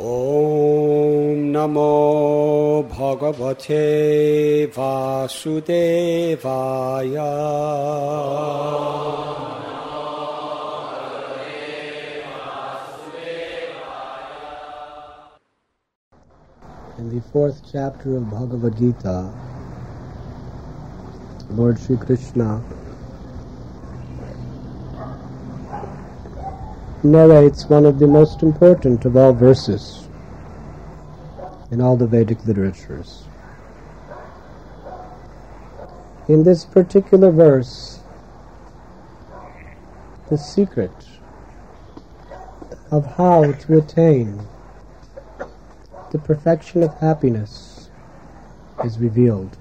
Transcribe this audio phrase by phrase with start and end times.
[0.00, 1.88] ॐ नमो
[2.92, 3.80] भगवते
[4.76, 5.50] वासुदेवाय
[16.98, 19.30] In the fourth chapter of Bhagavad Gita,
[21.50, 22.62] Lord Sri Krishna
[27.02, 30.08] narrates one of the most important of all verses
[31.70, 33.24] in all the Vedic literatures.
[36.28, 38.00] In this particular verse,
[40.28, 40.92] the secret
[42.90, 44.46] of how to attain
[46.12, 47.88] the perfection of happiness
[48.84, 49.56] is revealed.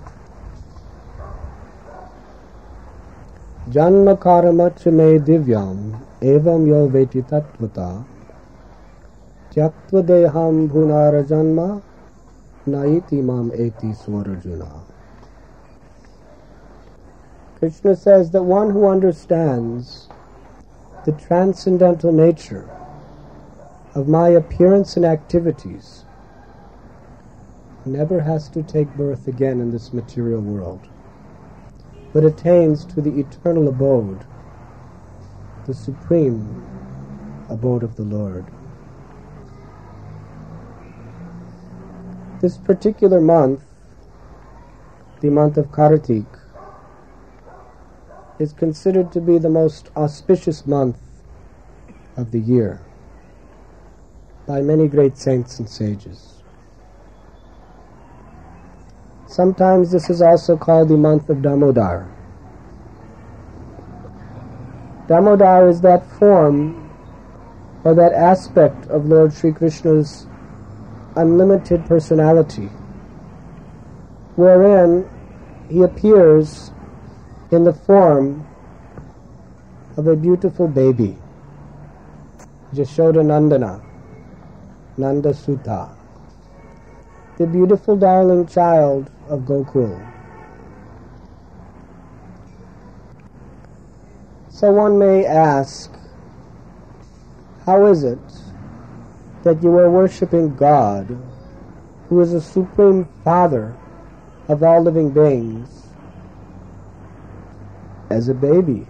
[3.69, 8.03] Me divyam evam yo veti tattvata
[9.51, 11.79] tyaktva deham bhunara janma
[12.65, 14.69] naiti mam eti swarajuna.
[17.59, 20.09] Krishna says that one who understands
[21.05, 22.67] the transcendental nature
[23.93, 26.05] of my appearance and activities
[27.85, 30.79] never has to take birth again in this material world,
[32.13, 34.25] but attains to the eternal abode,
[35.65, 36.61] the supreme
[37.49, 38.47] abode of the Lord.
[42.41, 43.63] This particular month,
[45.21, 46.25] the month of Kartik,
[48.39, 50.99] is considered to be the most auspicious month
[52.17, 52.81] of the year
[54.47, 56.38] by many great saints and sages.
[59.29, 62.09] Sometimes this is also called the month of Damodar.
[65.07, 66.89] Damodar is that form
[67.83, 70.25] or that aspect of Lord Sri Krishna's
[71.15, 72.71] unlimited personality,
[74.35, 75.07] wherein
[75.69, 76.71] he appears
[77.51, 78.47] in the form
[79.95, 81.15] of a beautiful baby,
[82.73, 83.79] Jashoda Nandana,
[84.97, 85.98] Nanda Sutta,
[87.39, 89.95] the beautiful darling child of Gokul.
[94.49, 95.89] So one may ask,
[97.65, 98.19] how is it
[99.43, 101.17] that you are worshiping God,
[102.09, 103.73] who is the supreme Father
[104.49, 105.87] of all living beings,
[108.09, 108.85] as a baby?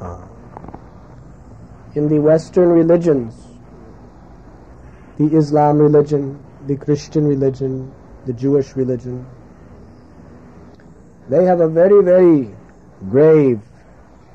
[0.00, 0.26] Ah.
[1.94, 3.46] In the Western religions,
[5.18, 7.90] the Islam religion, the Christian religion,
[8.26, 9.26] the Jewish religion,
[11.30, 12.54] they have a very, very
[13.08, 13.60] grave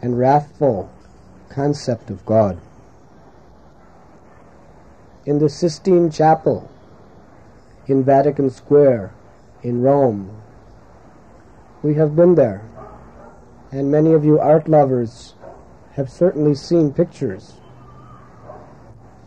[0.01, 0.91] and wrathful
[1.49, 2.59] concept of God.
[5.27, 6.71] In the Sistine Chapel,
[7.85, 9.13] in Vatican Square,
[9.61, 10.41] in Rome,
[11.83, 12.67] we have been there,
[13.71, 15.35] and many of you art lovers
[15.91, 17.53] have certainly seen pictures.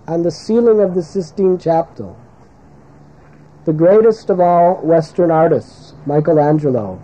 [0.09, 2.19] On the ceiling of the Sistine Chapel,
[3.67, 7.03] the greatest of all Western artists, Michelangelo,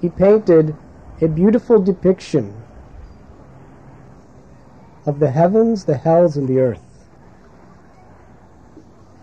[0.00, 0.74] he painted
[1.20, 2.54] a beautiful depiction
[5.04, 6.80] of the heavens, the hells, and the earth.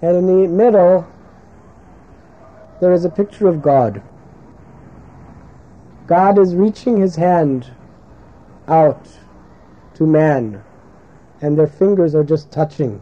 [0.03, 1.07] And in the middle,
[2.79, 4.03] there is a picture of God.
[6.05, 7.73] God is reaching his hand
[8.67, 9.07] out
[9.95, 10.63] to man,
[11.41, 13.01] and their fingers are just touching.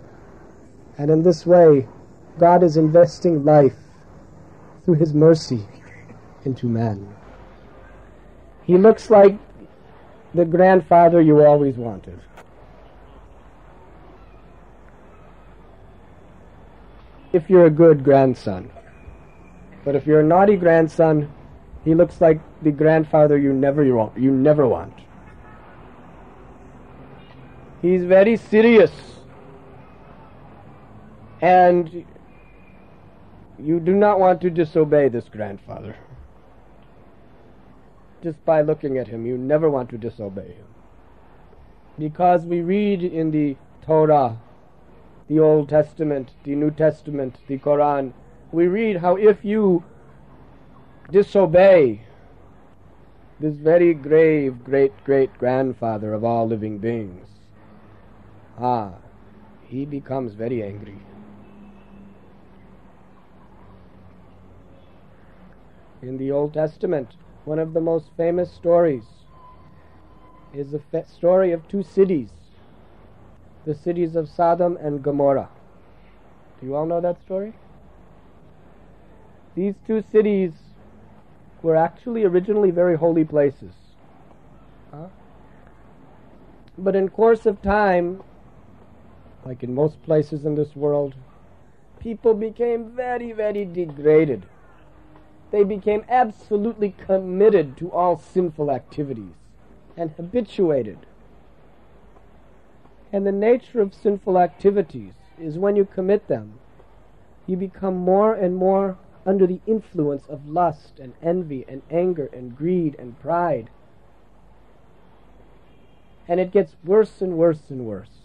[0.98, 1.88] And in this way,
[2.40, 3.76] God is investing life
[4.86, 5.66] through his mercy
[6.46, 7.14] into man.
[8.64, 9.38] He looks like
[10.34, 12.20] the grandfather you always wanted.
[17.34, 18.72] If you're a good grandson.
[19.84, 21.32] But if you're a naughty grandson,
[21.86, 24.94] he looks like the grandfather you never want, you never want.
[27.82, 28.92] He's very serious.
[31.42, 32.06] And
[33.60, 35.96] you do not want to disobey this grandfather.
[38.24, 40.66] Just by looking at him, you never want to disobey him.
[41.98, 44.38] Because we read in the Torah,
[45.28, 48.14] the Old Testament, the New Testament, the Quran,
[48.52, 49.84] we read how if you
[51.12, 52.02] disobey
[53.40, 57.28] this very grave great great grandfather of all living beings,
[58.60, 58.94] ah,
[59.68, 61.00] he becomes very angry.
[66.02, 67.16] In the Old Testament,
[67.46, 69.06] one of the most famous stories
[70.54, 72.30] is the fe- story of two cities
[73.66, 75.50] the cities of Sodom and Gomorrah.
[76.60, 77.54] Do you all know that story?
[79.56, 80.54] These two cities
[81.62, 83.74] were actually originally very holy places.
[84.92, 85.08] Huh?
[86.78, 88.24] But in course of time,
[89.44, 91.16] like in most places in this world,
[92.00, 94.46] people became very, very degraded.
[95.52, 99.34] They became absolutely committed to all sinful activities
[99.96, 101.00] and habituated.
[103.14, 106.60] And the nature of sinful activities is when you commit them,
[107.46, 112.56] you become more and more under the influence of lust and envy and anger and
[112.56, 113.70] greed and pride.
[116.28, 118.17] And it gets worse and worse and worse.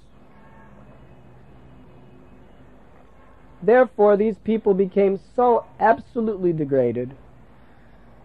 [3.63, 7.15] Therefore, these people became so absolutely degraded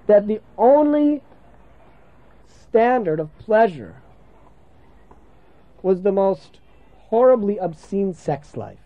[0.07, 1.21] that the only
[2.47, 4.01] standard of pleasure
[5.83, 6.59] was the most
[7.09, 8.79] horribly obscene sex life.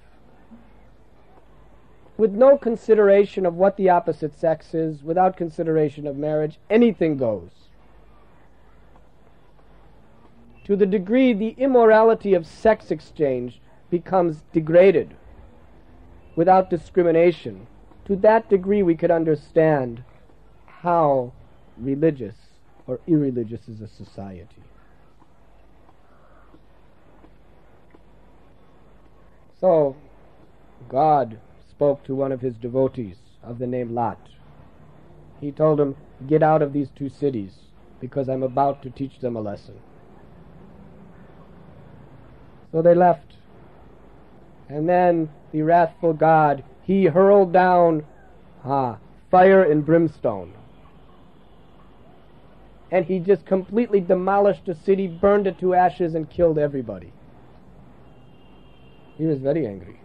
[2.18, 7.70] With no consideration of what the opposite sex is, without consideration of marriage, anything goes.
[10.66, 15.16] To the degree the immorality of sex exchange becomes degraded
[16.36, 17.68] without discrimination,
[18.06, 20.04] to that degree we could understand
[20.66, 21.32] how
[21.78, 22.36] religious
[22.88, 24.64] or irreligious is a society.
[29.60, 29.96] So,
[30.90, 31.40] God
[31.70, 34.20] spoke to one of his devotees of the name Lot.
[35.40, 35.96] He told him,
[36.28, 37.54] Get out of these two cities,
[38.00, 39.80] because I'm about to teach them a lesson.
[42.72, 43.34] So they left.
[44.70, 48.06] And then the wrathful God, he hurled down
[48.64, 48.98] ah,
[49.30, 50.54] fire and brimstone.
[52.92, 57.14] And he just completely demolished the city, burned it to ashes, and killed everybody.
[59.18, 60.00] He was very angry.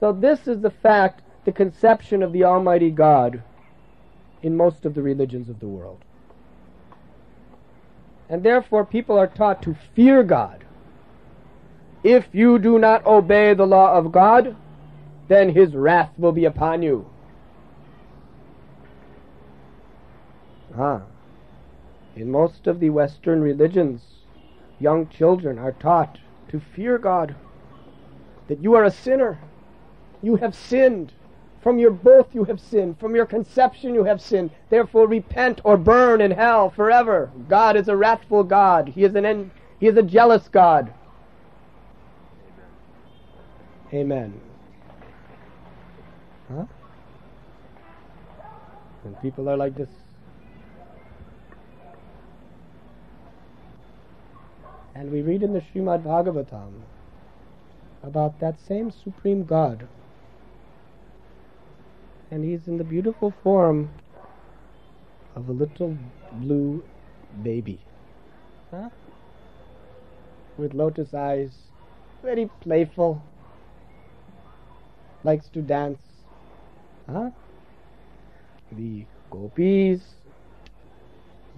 [0.00, 3.42] So, this is the fact, the conception of the Almighty God
[4.42, 6.04] in most of the religions of the world.
[8.28, 10.65] And therefore, people are taught to fear God.
[12.06, 14.54] If you do not obey the law of God,
[15.26, 17.04] then his wrath will be upon you.
[20.78, 21.02] Ah.
[22.14, 24.02] In most of the Western religions,
[24.78, 26.20] young children are taught
[26.50, 27.34] to fear God,
[28.46, 29.40] that you are a sinner.
[30.22, 31.12] You have sinned.
[31.60, 33.00] From your birth you have sinned.
[33.00, 34.52] From your conception you have sinned.
[34.70, 37.32] Therefore repent or burn in hell forever.
[37.48, 38.90] God is a wrathful God.
[38.90, 39.50] He is an en-
[39.80, 40.92] he is a jealous God.
[43.92, 44.40] Amen.
[46.48, 46.64] Huh?
[49.04, 49.88] And people are like this.
[54.94, 56.80] And we read in the Srimad Bhagavatam
[58.02, 59.86] about that same Supreme God.
[62.30, 63.90] And he's in the beautiful form
[65.36, 65.96] of a little
[66.32, 66.82] blue
[67.42, 67.78] baby.
[68.70, 68.88] Huh?
[70.56, 71.50] With lotus eyes,
[72.22, 73.22] very playful,
[75.26, 75.98] likes to dance.
[77.10, 77.30] Huh?
[78.72, 80.00] The gopis,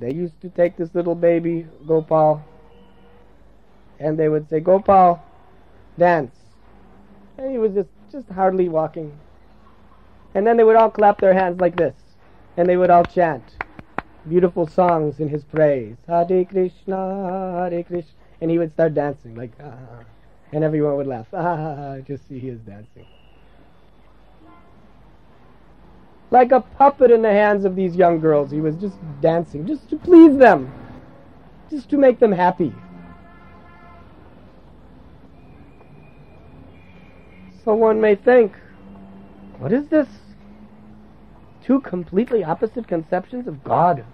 [0.01, 2.43] they used to take this little baby, Gopal,
[4.01, 5.23] and they would say, Gopal,
[5.99, 6.35] dance.
[7.37, 9.17] And he was just, just hardly walking.
[10.35, 11.95] And then they would all clap their hands like this,
[12.57, 13.45] and they would all chant
[14.29, 15.97] beautiful songs in his praise.
[16.07, 18.13] Hare Krishna, Hare Krishna.
[18.41, 20.05] And he would start dancing, like, ah.
[20.53, 21.27] And everyone would laugh.
[21.33, 23.07] Ah, just see he is dancing.
[26.31, 29.89] Like a puppet in the hands of these young girls, he was just dancing, just
[29.91, 30.73] to please them,
[31.71, 32.75] just to make them happy.
[37.65, 38.55] So one may think,
[39.59, 40.09] what is this?
[41.63, 44.05] Two completely opposite conceptions of God.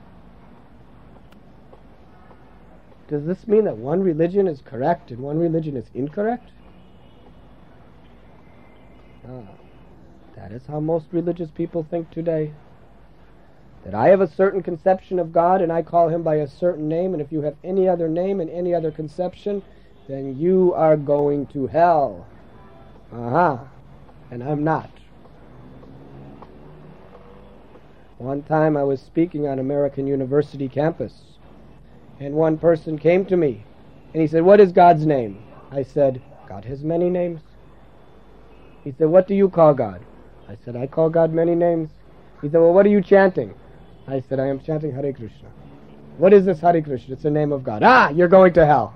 [3.09, 6.51] Does this mean that one religion is correct and one religion is incorrect?
[9.29, 9.43] Ah,
[10.37, 12.53] that is how most religious people think today.
[13.85, 16.89] That I have a certain conception of God and I call him by a certain
[16.89, 19.63] name, and if you have any other name and any other conception,
[20.09, 22.27] then you are going to hell.
[23.13, 23.53] Aha.
[23.53, 23.65] Uh-huh.
[24.31, 24.91] And I'm not.
[28.19, 31.13] One time I was speaking on American University campus,
[32.19, 33.65] and one person came to me,
[34.13, 35.43] and he said, What is God's name?
[35.71, 37.41] I said, God has many names.
[38.83, 40.05] He said, What do you call God?
[40.49, 41.91] I said, I call God many names.
[42.43, 43.55] He said, Well, what are you chanting?
[44.07, 45.49] I said, I am chanting Hare Krishna.
[46.19, 47.15] What is this Hare Krishna?
[47.15, 47.83] It's the name of God.
[47.83, 48.95] Ah, you're going to hell.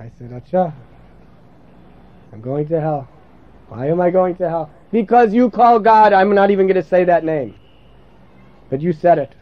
[0.00, 0.74] I said, Acha,
[2.32, 3.08] I'm going to hell.
[3.68, 4.70] Why am I going to hell?
[4.92, 6.12] Because you call God.
[6.12, 7.54] I'm not even going to say that name.
[8.70, 9.34] But you said it.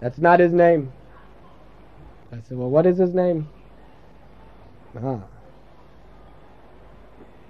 [0.00, 0.92] That's not his name.
[2.32, 3.48] I said, Well, what is his name?
[5.02, 5.22] Ah.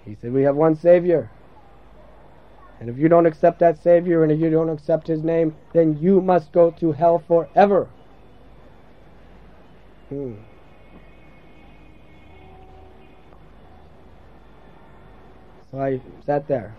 [0.04, 1.30] He said, We have one Savior.
[2.80, 5.96] And if you don't accept that Savior and if you don't accept his name, then
[6.00, 7.88] you must go to hell forever.
[10.08, 10.34] Hmm.
[15.70, 16.76] So I sat there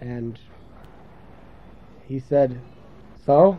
[0.00, 0.38] and
[2.06, 2.58] he said,
[3.24, 3.58] So?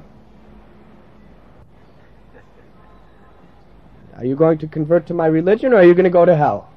[4.18, 6.36] Are you going to convert to my religion or are you going to go to
[6.36, 6.70] hell?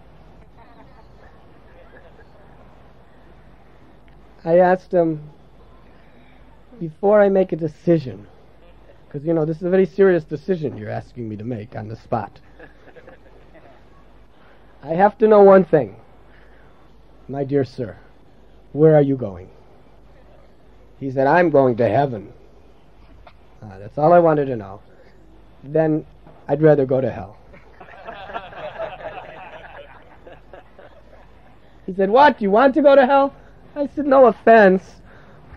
[4.45, 5.31] I asked him,
[6.79, 8.27] before I make a decision,
[9.07, 11.89] because, you know, this is a very serious decision you're asking me to make on
[11.89, 12.41] the spot.
[14.83, 15.97] I have to know one thing.
[17.29, 17.97] My dear sir,
[18.73, 19.51] where are you going?
[21.01, 22.33] He said, I'm going to heaven.
[23.63, 24.81] Ah, that's all I wanted to know.
[25.65, 26.07] Then
[26.47, 27.37] I'd rather go to hell.
[31.87, 32.41] he said, What?
[32.41, 33.35] You want to go to hell?
[33.75, 34.97] I said, No offense,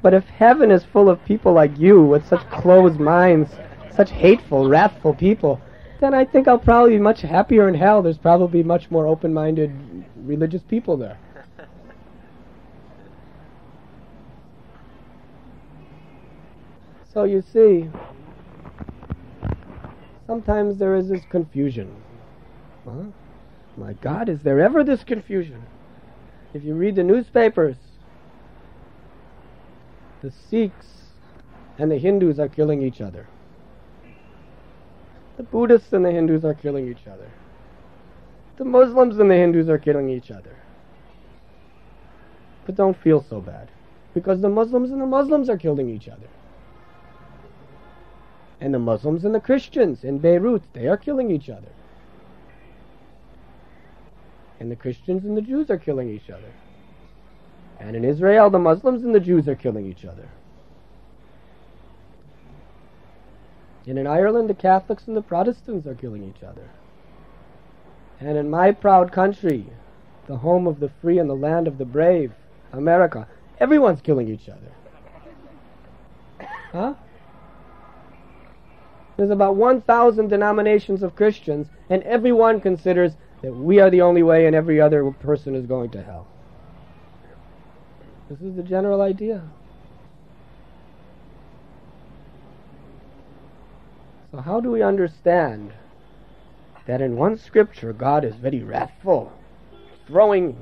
[0.01, 3.51] but if heaven is full of people like you with such closed minds,
[3.91, 5.61] such hateful, wrathful people,
[5.99, 8.01] then I think I'll probably be much happier in hell.
[8.01, 9.71] There's probably much more open minded
[10.17, 11.17] religious people there.
[17.13, 17.89] So you see,
[20.25, 21.93] sometimes there is this confusion.
[22.85, 23.03] Huh?
[23.75, 25.61] My God, is there ever this confusion?
[26.53, 27.75] If you read the newspapers,
[30.21, 30.87] the Sikhs
[31.77, 33.27] and the Hindus are killing each other.
[35.37, 37.29] The Buddhists and the Hindus are killing each other.
[38.57, 40.55] The Muslims and the Hindus are killing each other.
[42.65, 43.69] But don't feel so bad.
[44.13, 46.27] Because the Muslims and the Muslims are killing each other.
[48.59, 51.71] And the Muslims and the Christians in Beirut, they are killing each other.
[54.59, 56.51] And the Christians and the Jews are killing each other.
[57.81, 60.29] And in Israel, the Muslims and the Jews are killing each other.
[63.87, 66.69] And in Ireland, the Catholics and the Protestants are killing each other.
[68.19, 69.65] And in my proud country,
[70.27, 72.31] the home of the free and the land of the brave,
[72.71, 73.27] America,
[73.59, 74.71] everyone's killing each other.
[76.71, 76.93] Huh?
[79.17, 84.45] There's about 1,000 denominations of Christians, and everyone considers that we are the only way
[84.45, 86.27] and every other person is going to hell.
[88.31, 89.43] This is the general idea.
[94.31, 95.73] So, how do we understand
[96.85, 99.33] that in one scripture God is very wrathful,
[100.07, 100.55] throwing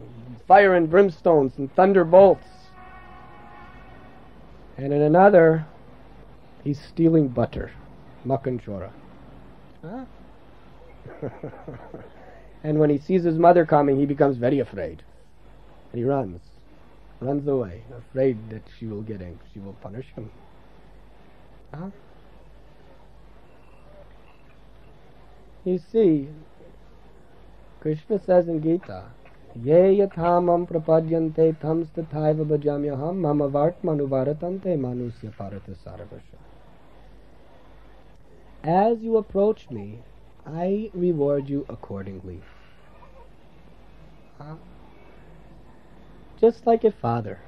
[0.48, 2.48] fire and brimstones and thunderbolts,
[4.76, 5.68] and in another,
[6.64, 7.70] he's stealing butter,
[8.26, 8.90] makanchora?
[9.84, 10.06] Huh?
[12.64, 15.04] and when he sees his mother coming, he becomes very afraid,
[15.92, 16.42] and he runs
[17.20, 20.30] runs away, afraid that she will get angry, she will punish him.
[21.74, 21.90] Huh?
[25.66, 26.30] You see,
[27.82, 29.04] Krishna says in Gita,
[29.56, 36.38] Ye yathamam prapadyante thams tathaiva bhajamyaham mama vartmanuvaratante manusya parata saravasha.
[38.64, 40.00] As you approach me,
[40.46, 42.42] I reward you accordingly.
[44.38, 44.56] Huh?
[46.40, 47.40] Just like a father.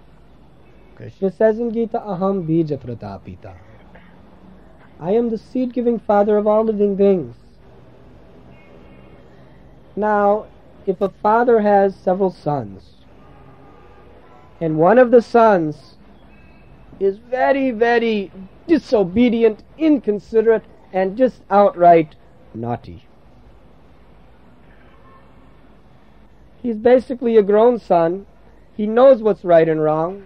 [0.96, 3.56] Krishna says in Gita, Aham bija pratapita.
[5.00, 7.36] I am the seed giving father of all living things.
[9.96, 10.46] Now,
[10.86, 12.98] if a father has several sons,
[14.60, 15.96] and one of the sons
[17.00, 18.32] is very, very
[18.68, 22.16] disobedient, inconsiderate, and just outright
[22.54, 23.06] naughty.
[26.62, 28.28] He's basically a grown son
[28.82, 30.26] he knows what's right and wrong.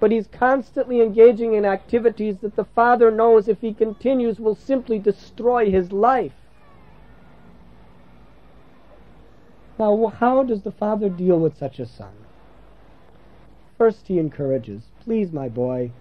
[0.00, 4.98] But he's constantly engaging in activities that the father knows if he continues will simply
[4.98, 6.32] destroy his life.
[9.78, 12.14] Now, how does the father deal with such a son?
[13.76, 15.92] First, he encourages, Please, my boy,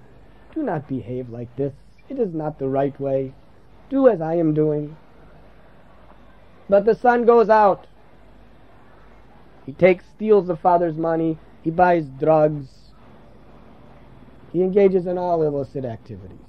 [0.55, 1.74] do not behave like this.
[2.08, 3.34] It is not the right way.
[3.89, 4.96] Do as I am doing.
[6.69, 7.88] But the son goes out
[9.69, 11.38] he takes, steals the father's money.
[11.61, 12.65] He buys drugs.
[14.51, 16.39] He engages in all illicit activities.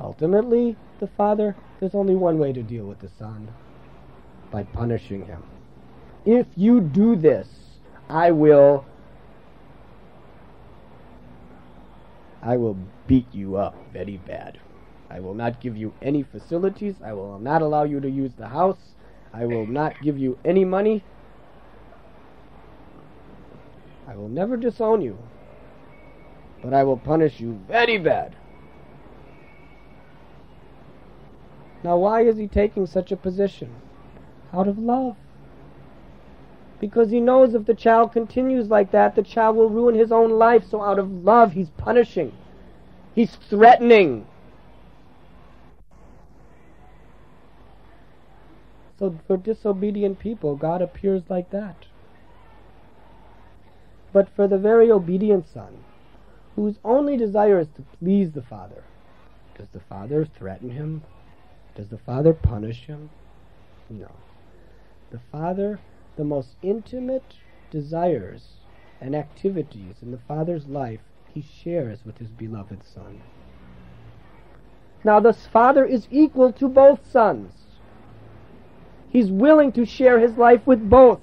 [0.00, 3.52] Ultimately, the father, there's only one way to deal with the son
[4.50, 5.42] by punishing him.
[6.24, 7.48] If you do this,
[8.08, 8.86] I will
[12.42, 14.58] I will beat you up very bad.
[15.10, 16.94] I will not give you any facilities.
[17.04, 18.94] I will not allow you to use the house.
[19.34, 21.04] I will not give you any money.
[24.12, 25.16] I will never disown you,
[26.62, 28.36] but I will punish you very bad.
[31.82, 33.74] Now, why is he taking such a position?
[34.52, 35.16] Out of love.
[36.78, 40.32] Because he knows if the child continues like that, the child will ruin his own
[40.32, 40.64] life.
[40.68, 42.34] So, out of love, he's punishing,
[43.14, 44.26] he's threatening.
[48.98, 51.86] So, for disobedient people, God appears like that.
[54.12, 55.84] But for the very obedient son,
[56.54, 58.84] whose only desire is to please the Father,
[59.56, 61.02] does the Father threaten him?
[61.74, 63.10] Does the Father punish him?
[63.88, 64.10] No.
[65.10, 65.78] The Father,
[66.16, 67.36] the most intimate
[67.70, 68.56] desires
[69.00, 71.00] and activities in the Father's life,
[71.32, 73.22] he shares with his beloved Son.
[75.04, 77.52] Now, the Father is equal to both sons.
[79.08, 81.20] He's willing to share his life with both.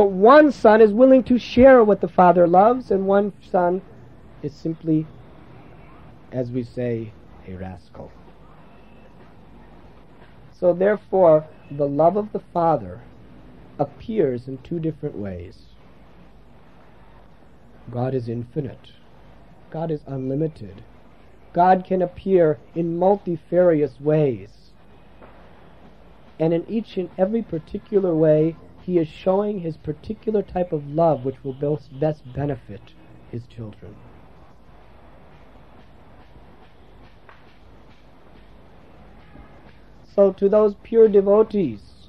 [0.00, 3.82] But one son is willing to share what the Father loves, and one son
[4.42, 5.06] is simply,
[6.32, 7.12] as we say,
[7.46, 8.10] a rascal.
[10.58, 13.02] So therefore, the love of the Father
[13.78, 15.66] appears in two different ways.
[17.90, 18.92] God is infinite.
[19.70, 20.82] God is unlimited.
[21.52, 24.48] God can appear in multifarious ways.
[26.38, 28.56] And in each and every particular way,
[28.90, 31.52] he is showing his particular type of love which will
[31.92, 32.80] best benefit
[33.30, 33.94] his children.
[40.12, 42.08] So, to those pure devotees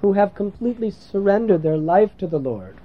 [0.00, 2.76] who have completely surrendered their life to the Lord,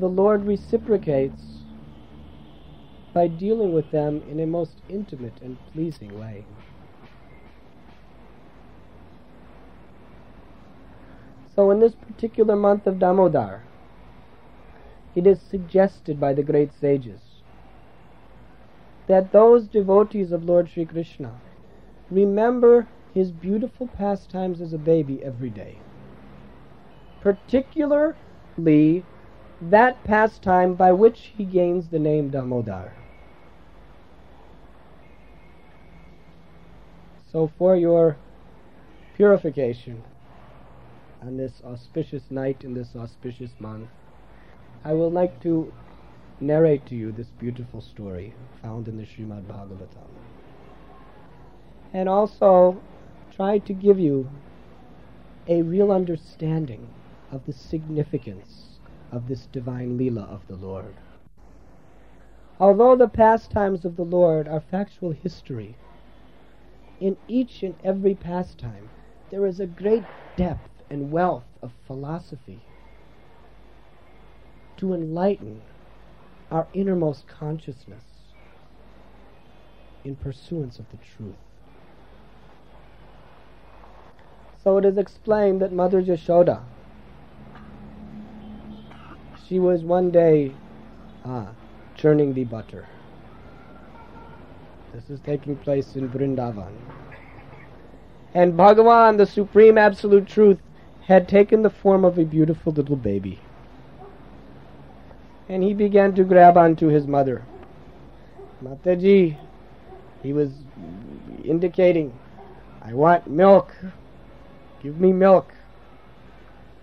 [0.00, 1.62] the Lord reciprocates
[3.14, 6.46] by dealing with them in a most intimate and pleasing way.
[11.58, 13.64] So, in this particular month of Damodar,
[15.16, 17.18] it is suggested by the great sages
[19.08, 21.32] that those devotees of Lord Sri Krishna
[22.12, 25.80] remember his beautiful pastimes as a baby every day.
[27.22, 29.02] Particularly
[29.60, 32.92] that pastime by which he gains the name Damodar.
[37.32, 38.16] So, for your
[39.16, 40.04] purification
[41.22, 43.88] on this auspicious night in this auspicious month,
[44.84, 45.72] I would like to
[46.40, 50.08] narrate to you this beautiful story found in the Srimad Bhagavatam.
[51.92, 52.80] And also
[53.34, 54.28] try to give you
[55.48, 56.88] a real understanding
[57.32, 58.78] of the significance
[59.10, 60.94] of this divine Leela of the Lord.
[62.60, 65.76] Although the pastimes of the Lord are factual history,
[67.00, 68.90] in each and every pastime
[69.30, 70.04] there is a great
[70.36, 72.60] depth and wealth of philosophy
[74.76, 75.60] to enlighten
[76.50, 78.04] our innermost consciousness
[80.04, 81.34] in pursuance of the truth.
[84.62, 86.62] So it is explained that Mother Yashoda,
[89.46, 90.52] she was one day
[91.24, 91.48] ah,
[91.94, 92.86] churning the butter.
[94.92, 96.72] This is taking place in Vrindavan.
[98.34, 100.58] And Bhagavan, the Supreme Absolute Truth,
[101.08, 103.40] had taken the form of a beautiful little baby
[105.48, 107.42] and he began to grab onto his mother.
[108.62, 109.38] Mataji,
[110.22, 110.50] he was
[111.42, 112.12] indicating,
[112.82, 113.74] I want milk.
[114.82, 115.54] Give me milk.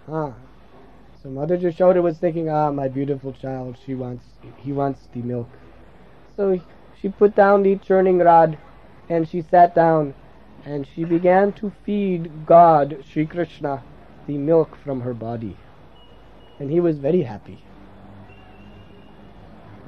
[0.10, 0.34] Ah.
[1.22, 4.26] So Mother Jashoda was thinking, ah, my beautiful child, she wants,
[4.58, 5.50] he wants the milk.
[6.36, 6.60] So
[7.00, 8.58] she put down the churning rod
[9.08, 10.16] and she sat down
[10.66, 13.84] and she began to feed God, Sri Krishna,
[14.28, 15.56] the milk from her body.
[16.60, 17.60] And he was very happy.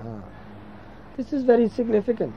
[0.05, 0.21] Ah.
[1.15, 2.33] This is very significant.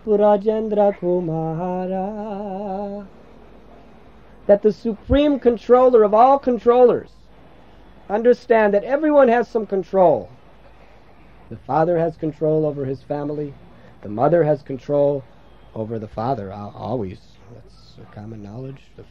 [0.05, 3.07] Brajendra Kumara.
[4.49, 7.11] That the supreme controller of all controllers
[8.09, 10.27] understand that everyone has some control.
[11.51, 13.53] The father has control over his family.
[14.01, 15.23] The mother has control
[15.75, 17.19] over the father, always.
[17.53, 18.81] That's common knowledge.
[18.97, 19.05] The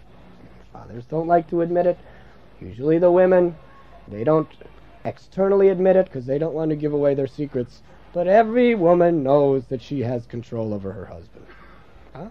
[0.73, 1.99] fathers don't like to admit it.
[2.61, 3.55] Usually the women,
[4.09, 4.49] they don't
[5.05, 7.83] externally admit it because they don't want to give away their secrets.
[8.13, 11.47] But every woman knows that she has control over her husband.
[12.13, 12.31] Huh?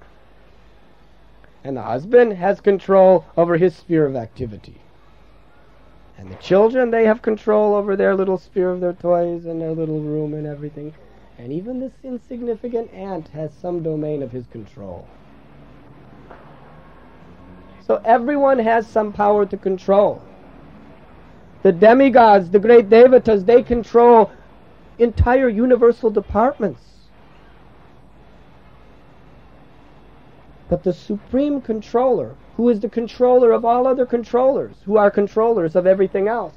[1.67, 4.79] And the husband has control over his sphere of activity.
[6.17, 9.73] And the children, they have control over their little sphere of their toys and their
[9.73, 10.93] little room and everything.
[11.37, 15.09] And even this insignificant ant has some domain of his control.
[17.85, 20.21] So everyone has some power to control.
[21.63, 24.31] The demigods, the great devatas, they control
[24.99, 26.81] entire universal departments.
[30.69, 35.75] But the supreme controller, who is the controller of all other controllers, who are controllers
[35.75, 36.55] of everything else,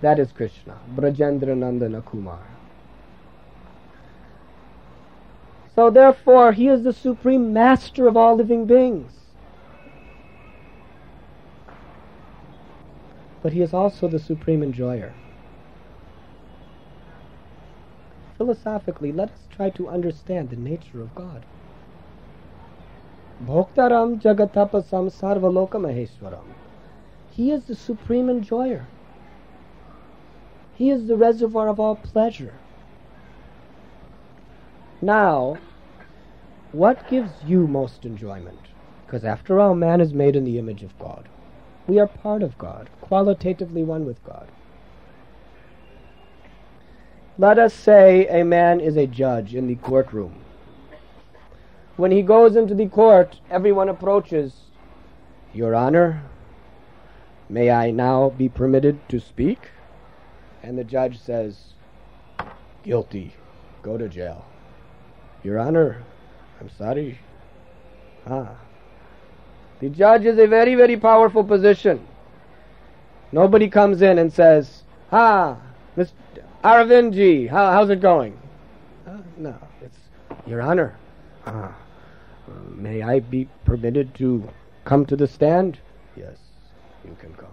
[0.00, 2.46] that is Krishna, Brajendra Nandana Kumar.
[5.74, 9.12] So therefore, he is the supreme master of all living beings.
[13.42, 15.12] But he is also the supreme enjoyer.
[18.36, 21.44] Philosophically, let us try to understand the nature of God.
[23.42, 26.44] Bhoktaram Jagatapasam Sarvaloka Maheswaram.
[27.30, 28.86] He is the supreme enjoyer.
[30.76, 32.54] He is the reservoir of all pleasure.
[35.02, 35.58] Now,
[36.72, 38.58] what gives you most enjoyment?
[39.04, 41.28] Because after all, man is made in the image of God.
[41.86, 44.48] We are part of God, qualitatively one with God.
[47.36, 50.43] Let us say a man is a judge in the courtroom.
[51.96, 54.52] When he goes into the court, everyone approaches.
[55.52, 56.22] Your Honor,
[57.48, 59.70] may I now be permitted to speak?
[60.62, 61.74] And the judge says,
[62.82, 63.34] Guilty.
[63.82, 64.44] Go to jail.
[65.42, 66.02] Your Honor,
[66.60, 67.18] I'm sorry.
[68.26, 68.56] Ah.
[69.80, 72.06] The judge is a very, very powerful position.
[73.30, 75.58] Nobody comes in and says, Ah,
[75.96, 76.12] Mr.
[76.64, 78.38] Aravinji, how, how's it going?
[79.06, 79.98] Uh, no, it's,
[80.46, 80.96] Your Honor,
[81.46, 81.76] ah,
[82.74, 84.48] may I be permitted to
[84.84, 85.78] come to the stand?
[86.16, 86.36] Yes,
[87.04, 87.48] you can come.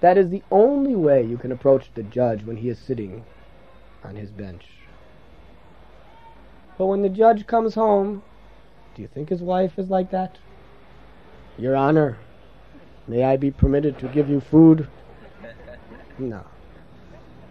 [0.00, 3.24] That is the only way you can approach the judge when he is sitting
[4.02, 4.64] on his bench.
[6.78, 8.22] But when the judge comes home,
[8.94, 10.38] do you think his wife is like that?
[11.58, 12.16] Your Honor,
[13.06, 14.88] may I be permitted to give you food?
[16.18, 16.44] No.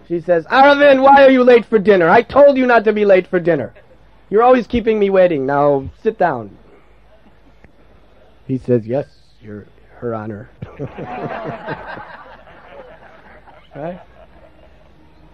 [0.10, 2.10] She says, Aravind, why are you late for dinner?
[2.10, 3.76] I told you not to be late for dinner.
[4.32, 5.46] You're always keeping me waiting.
[5.46, 6.58] Now sit down.
[8.48, 9.06] He says, Yes,
[9.40, 9.68] Your
[9.98, 10.50] Her Honor.
[13.76, 14.02] right?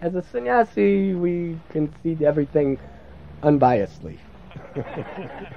[0.02, 2.78] As a sannyasi, we can see everything
[3.44, 4.18] unbiasedly.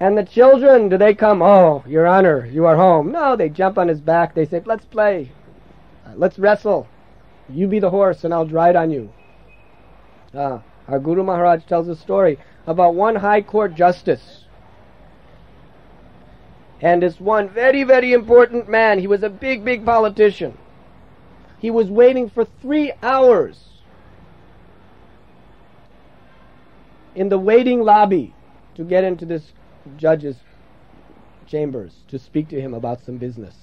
[0.00, 1.40] and the children, do they come?
[1.40, 3.10] Oh, Your Honor, you are home.
[3.10, 4.34] No, they jump on his back.
[4.34, 5.32] They say, Let's play.
[6.16, 6.86] Let's wrestle.
[7.48, 9.12] You be the horse, and I'll ride on you.
[10.34, 14.44] Uh, our Guru Maharaj tells a story about one high court justice.
[16.80, 20.58] And this one very, very important man, he was a big, big politician.
[21.58, 23.72] He was waiting for three hours
[27.14, 28.34] in the waiting lobby
[28.74, 29.52] to get into this
[29.96, 30.36] judge's
[31.46, 33.54] chambers to speak to him about some business.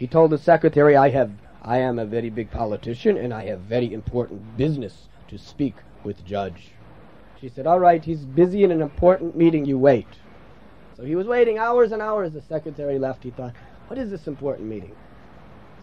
[0.00, 3.60] He told the secretary, I have I am a very big politician and I have
[3.60, 6.70] very important business to speak with judge.
[7.38, 10.06] She said, All right, he's busy in an important meeting, you wait.
[10.96, 12.32] So he was waiting hours and hours.
[12.32, 13.24] The secretary left.
[13.24, 13.52] He thought,
[13.88, 14.96] What is this important meeting?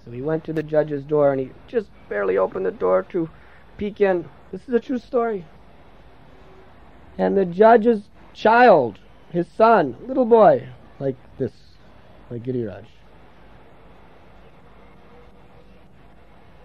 [0.03, 3.29] So he went to the judge's door and he just barely opened the door to
[3.77, 4.27] peek in.
[4.51, 5.45] This is a true story.
[7.19, 8.97] And the judge's child,
[9.29, 11.51] his son, little boy, like this,
[12.31, 12.85] like Giriraj.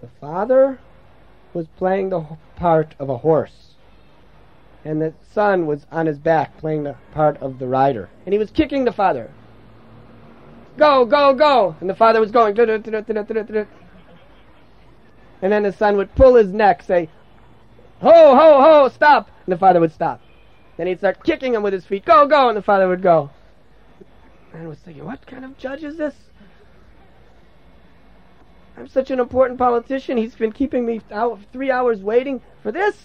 [0.02, 0.78] The father
[1.54, 3.76] was playing the part of a horse,
[4.84, 8.38] and the son was on his back playing the part of the rider, and he
[8.38, 9.30] was kicking the father.
[10.76, 11.76] Go, go, go!
[11.80, 12.58] And the father was going.
[12.58, 12.84] And
[15.52, 17.08] then the son would pull his neck, say,
[18.00, 19.30] Ho, ho, ho, stop!
[19.46, 20.20] And the father would stop.
[20.76, 22.04] Then he'd start kicking him with his feet.
[22.04, 22.48] Go, go!
[22.48, 23.30] And the father would go.
[24.52, 26.14] And I was thinking, what kind of judge is this?
[28.76, 30.16] I'm such an important politician.
[30.16, 32.96] He's been keeping me out three hours waiting for this.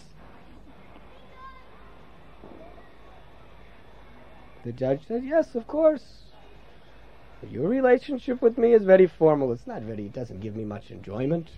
[4.64, 6.18] The judge said, Yes, of course.
[7.50, 9.52] Your relationship with me is very formal.
[9.52, 11.50] It's not very, it doesn't give me much enjoyment.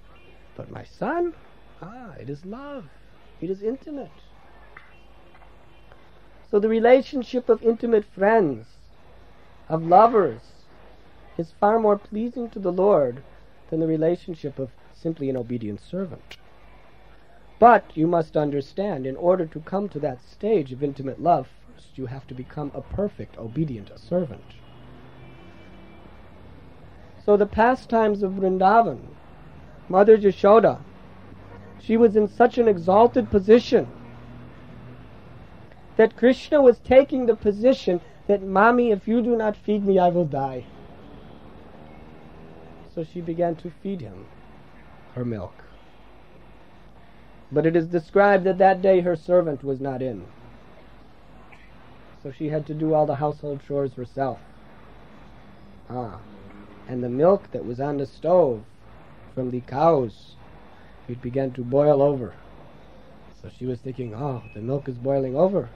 [0.58, 1.34] But my son,
[1.82, 2.86] ah, it is love.
[3.40, 4.12] It is intimate.
[6.52, 8.68] So the relationship of intimate friends,
[9.70, 10.42] of lovers,
[11.38, 13.24] is far more pleasing to the Lord
[13.70, 16.38] than the relationship of simply an obedient servant.
[17.60, 21.98] But you must understand, in order to come to that stage of intimate love, first
[21.98, 24.56] you have to become a perfect, obedient servant.
[27.26, 29.00] So the pastimes of Vrindavan,
[29.88, 30.80] Mother Yashoda,
[31.80, 33.88] she was in such an exalted position
[35.98, 40.10] that Krishna was taking the position that, Mommy, if you do not feed me, I
[40.10, 40.66] will die.
[42.94, 44.26] So she began to feed him
[45.16, 45.54] her milk.
[47.52, 50.26] But it is described that that day her servant was not in.
[52.22, 54.40] So she had to do all the household chores herself.
[55.90, 56.20] Ah,
[56.88, 58.64] and the milk that was on the stove
[59.34, 60.36] from the cows,
[61.08, 62.34] it began to boil over.
[63.42, 65.70] So she was thinking, oh, the milk is boiling over.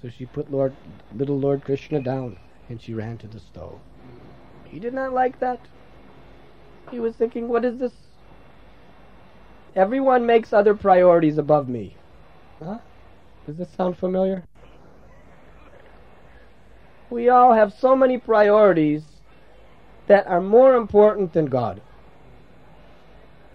[0.00, 0.74] So she put Lord,
[1.16, 2.36] little Lord Krishna down
[2.68, 3.80] and she ran to the stove.
[4.64, 5.60] He did not like that.
[6.90, 7.92] He was thinking, what is this?
[9.74, 11.96] Everyone makes other priorities above me.
[12.62, 12.78] Huh?
[13.46, 14.44] Does this sound familiar?
[17.10, 19.02] We all have so many priorities
[20.06, 21.80] that are more important than God.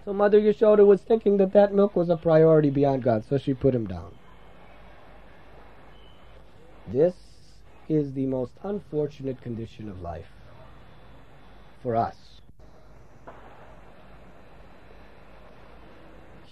[0.04, 3.54] So Mother Yashoda was thinking that that milk was a priority beyond God, so she
[3.54, 4.14] put him down.
[6.92, 7.14] This
[7.88, 10.28] is the most unfortunate condition of life
[11.82, 12.16] for us.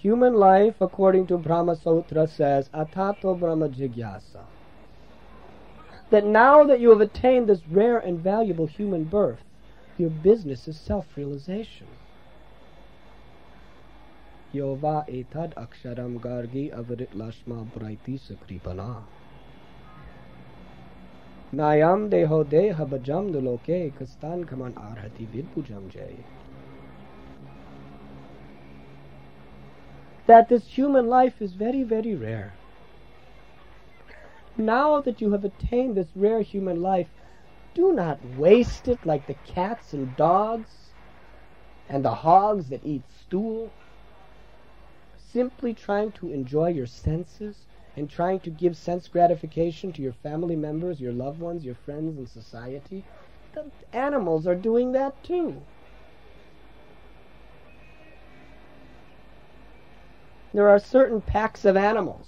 [0.02, 4.44] Human life, according to Brahma Sutra, says, Atato Brahma Jigyasa.
[6.11, 9.42] That now that you have attained this rare and valuable human birth,
[9.98, 11.88] your business is self realization.
[14.52, 19.02] Yova etad aksharam gargi avarit lashma braiti sakripana.
[21.52, 26.16] Nayam deho deha bajam duloke kastan kaman arhati vidpujam jay.
[30.28, 32.52] That this human life is very, very rare.
[34.58, 37.08] Now that you have attained this rare human life,
[37.74, 40.90] do not waste it like the cats and dogs
[41.88, 43.70] and the hogs that eat stool.
[45.32, 47.56] Simply trying to enjoy your senses
[47.96, 52.18] and trying to give sense gratification to your family members, your loved ones, your friends,
[52.18, 53.02] and society.
[53.54, 53.64] The
[53.94, 55.54] animals are doing that too.
[60.54, 62.26] There are certain packs of animals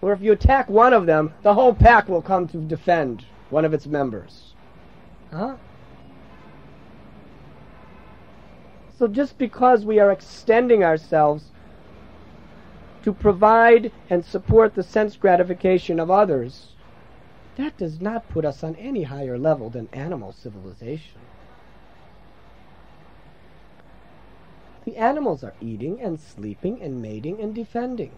[0.00, 3.64] where if you attack one of them, the whole pack will come to defend one
[3.64, 4.54] of its members.
[5.30, 5.54] Huh?
[8.98, 11.44] So just because we are extending ourselves
[13.04, 16.72] to provide and support the sense gratification of others,
[17.56, 21.20] that does not put us on any higher level than animal civilization.
[24.84, 28.12] The animals are eating and sleeping and mating and defending.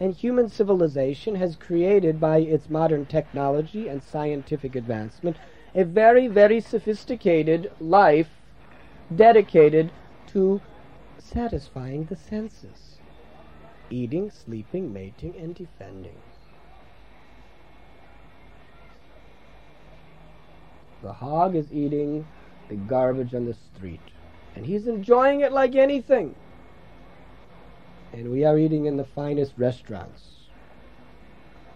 [0.00, 5.36] And human civilization has created by its modern technology and scientific advancement
[5.74, 8.30] a very, very sophisticated life
[9.14, 9.90] dedicated
[10.28, 10.60] to
[11.18, 12.98] satisfying the senses.
[13.90, 16.18] Eating, sleeping, mating, and defending.
[21.02, 22.26] The hog is eating
[22.68, 24.00] the garbage on the street,
[24.58, 26.34] and he's enjoying it like anything
[28.12, 30.22] and we are eating in the finest restaurants.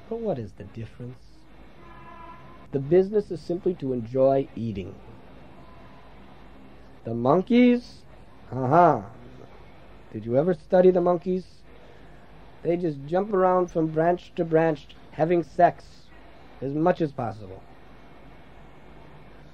[0.08, 1.22] But what is the difference?
[2.72, 4.94] The business is simply to enjoy eating.
[7.04, 8.02] The monkeys,
[8.50, 9.04] aha.
[10.12, 11.44] Did you ever study the monkeys?
[12.62, 15.84] They just jump around from branch to branch having sex
[16.60, 17.62] as much as possible.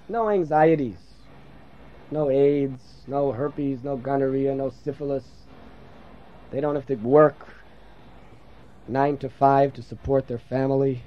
[0.09, 1.08] No anxieties,
[2.11, 5.25] no AIDS, no herpes, no gonorrhea, no syphilis,
[6.51, 7.37] they don't have to work
[8.87, 11.03] nine to five to support their family.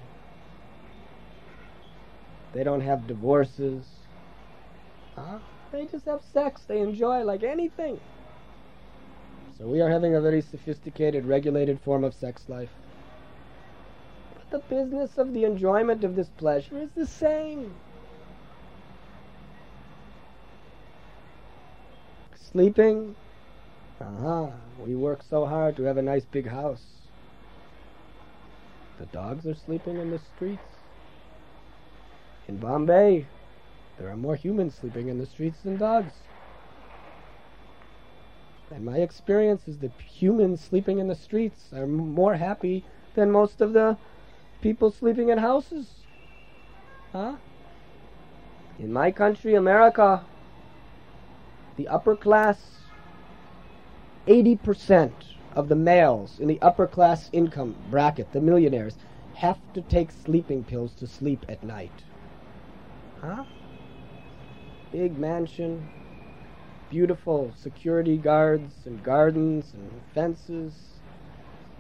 [2.53, 3.85] They don't have divorces.
[5.15, 5.39] Huh?
[5.71, 6.61] They just have sex.
[6.67, 7.99] They enjoy like anything.
[9.57, 12.69] So we are having a very sophisticated, regulated form of sex life.
[14.35, 17.73] But the business of the enjoyment of this pleasure is the same.
[22.51, 23.15] Sleeping.
[24.01, 24.47] Uh-huh.
[24.79, 26.83] We work so hard to have a nice big house.
[28.99, 30.61] The dogs are sleeping in the streets.
[32.47, 33.25] In Bombay,
[33.97, 36.13] there are more humans sleeping in the streets than dogs.
[38.69, 42.83] And my experience is that humans sleeping in the streets are more happy
[43.15, 43.97] than most of the
[44.61, 45.87] people sleeping in houses.
[47.11, 47.35] Huh?
[48.79, 50.25] In my country, America,
[51.77, 52.81] the upper class,
[54.27, 55.11] 80%
[55.55, 58.95] of the males in the upper class income bracket, the millionaires,
[59.35, 62.03] have to take sleeping pills to sleep at night.
[63.21, 63.43] Huh?
[64.91, 65.87] Big mansion,
[66.89, 70.73] beautiful security guards and gardens and fences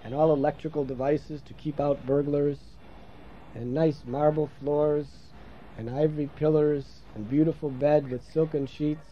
[0.03, 2.57] and all electrical devices to keep out burglars
[3.53, 5.07] and nice marble floors
[5.77, 9.10] and ivory pillars and beautiful bed with silken sheets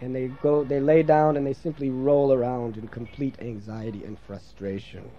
[0.00, 4.18] and they go they lay down and they simply roll around in complete anxiety and
[4.26, 5.10] frustration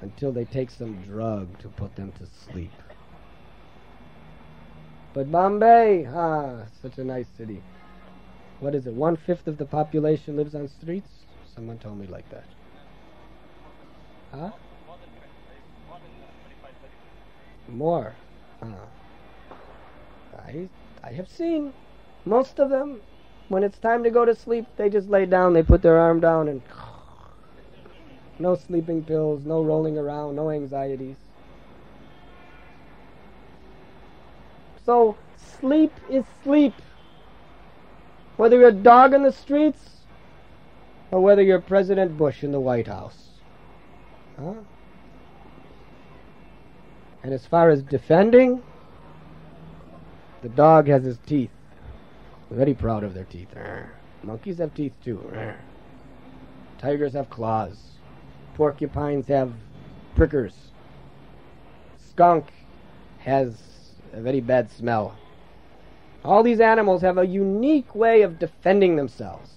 [0.00, 2.72] until they take some drug to put them to sleep
[5.12, 7.62] but Bombay, ah, such a nice city.
[8.60, 8.92] What is it?
[8.92, 11.08] One fifth of the population lives on streets?
[11.54, 12.44] Someone told me like that.
[14.32, 14.50] Huh?
[17.68, 18.14] More.
[18.62, 18.86] Ah.
[20.38, 20.68] I
[21.02, 21.72] I have seen
[22.24, 23.00] most of them.
[23.50, 26.20] When it's time to go to sleep, they just lay down, they put their arm
[26.20, 26.62] down and
[28.38, 31.16] no sleeping pills, no rolling around, no anxieties.
[34.86, 36.74] So sleep is sleep.
[38.36, 39.96] Whether you're a dog in the streets
[41.10, 43.30] or whether you're President Bush in the White House.
[44.38, 44.54] Huh?
[47.24, 48.62] And as far as defending,
[50.42, 51.50] the dog has his teeth.
[52.50, 53.56] Very proud of their teeth.
[53.56, 53.82] Eh?
[54.22, 55.22] Monkeys have teeth too.
[55.34, 55.52] Eh?
[56.78, 57.78] Tigers have claws.
[58.54, 59.52] Porcupines have
[60.16, 60.54] prickers.
[61.96, 62.52] Skunk
[63.20, 63.54] has
[64.12, 65.16] a very bad smell.
[66.24, 69.50] All these animals have a unique way of defending themselves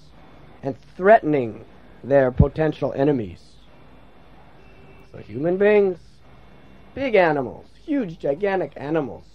[0.62, 1.66] and threatening
[2.04, 3.42] their potential enemies.
[5.12, 5.98] So human beings,
[6.94, 9.26] big animals, huge, gigantic animals,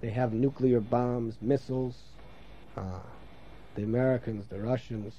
[0.00, 1.94] they have nuclear bombs, missiles.
[2.76, 3.00] Uh,
[3.74, 5.14] the Americans, the Russians.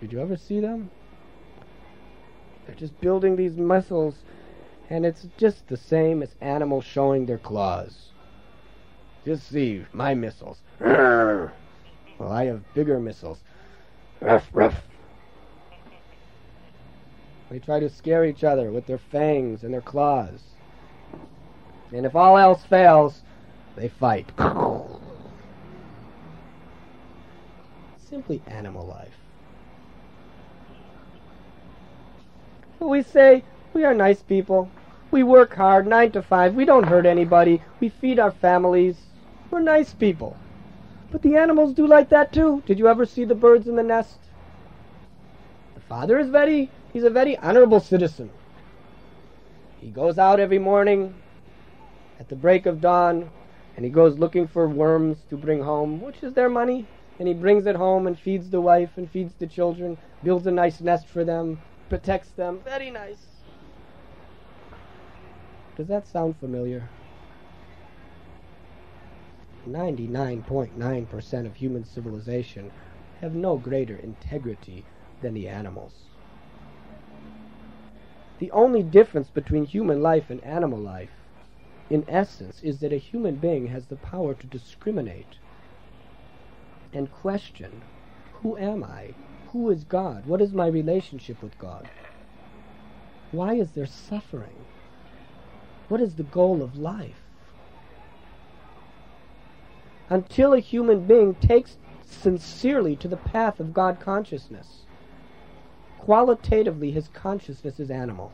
[0.00, 0.90] Did you ever see them?
[2.66, 4.16] They're just building these missiles
[4.88, 8.10] and it's just the same as animals showing their claws.
[9.24, 10.58] Just see my missiles.
[12.18, 13.40] Well, I have bigger missiles.
[14.22, 14.74] Ruff, ruff.
[17.50, 20.40] They try to scare each other with their fangs and their claws.
[21.92, 23.20] And if all else fails,
[23.76, 24.32] they fight.
[28.16, 29.12] Simply animal life.
[32.80, 34.70] We say, we are nice people.
[35.10, 36.54] We work hard, nine to five.
[36.54, 37.60] We don't hurt anybody.
[37.78, 38.96] We feed our families.
[39.50, 40.34] We're nice people.
[41.10, 42.62] But the animals do like that too.
[42.64, 44.16] Did you ever see the birds in the nest?
[45.74, 48.30] The father is very, he's a very honorable citizen.
[49.78, 51.14] He goes out every morning
[52.18, 53.28] at the break of dawn
[53.76, 56.86] and he goes looking for worms to bring home, which is their money.
[57.18, 60.50] And he brings it home and feeds the wife and feeds the children, builds a
[60.50, 62.60] nice nest for them, protects them.
[62.64, 63.26] Very nice.
[65.76, 66.88] Does that sound familiar?
[69.68, 72.70] 99.9% of human civilization
[73.20, 74.84] have no greater integrity
[75.22, 75.92] than the animals.
[78.38, 81.10] The only difference between human life and animal life,
[81.90, 85.36] in essence, is that a human being has the power to discriminate
[86.96, 87.82] and question
[88.42, 89.14] who am I?
[89.52, 90.26] Who is God?
[90.26, 91.88] What is my relationship with God?
[93.32, 94.64] Why is there suffering?
[95.88, 97.22] What is the goal of life?
[100.08, 104.84] Until a human being takes sincerely to the path of God consciousness,
[105.98, 108.32] qualitatively his consciousness is animal.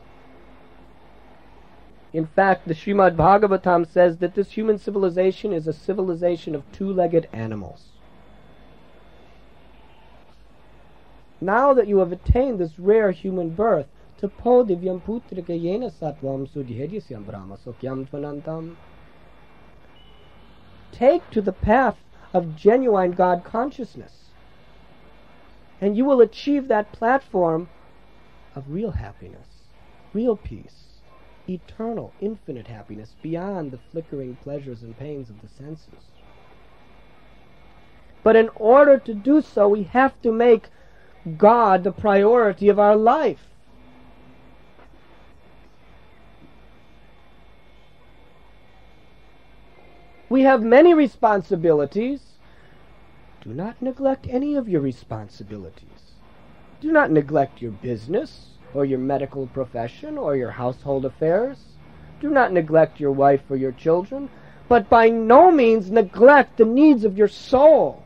[2.11, 6.93] In fact, the Srimad Bhagavatam says that this human civilization is a civilization of two
[6.93, 7.92] legged animals.
[11.43, 13.87] Now that you have attained this rare human birth,
[14.17, 16.47] putrika yena satvam
[18.07, 18.75] tvanantam.
[20.93, 21.97] Take to the path
[22.33, 24.29] of genuine God consciousness.
[25.81, 27.67] And you will achieve that platform
[28.55, 29.47] of real happiness,
[30.13, 31.01] real peace,
[31.49, 36.05] eternal, infinite happiness beyond the flickering pleasures and pains of the senses.
[38.23, 40.69] But in order to do so, we have to make
[41.37, 43.47] God the priority of our life.
[50.29, 52.21] We have many responsibilities.
[53.41, 56.13] Do not neglect any of your responsibilities.
[56.81, 61.59] Do not neglect your business or your medical profession or your household affairs.
[62.19, 64.29] Do not neglect your wife or your children,
[64.67, 68.02] but by no means neglect the needs of your soul.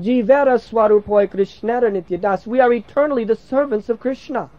[0.00, 2.46] Jivera Swarupoi Krishnara Nityadas.
[2.46, 4.50] We are eternally the servants of Krishna.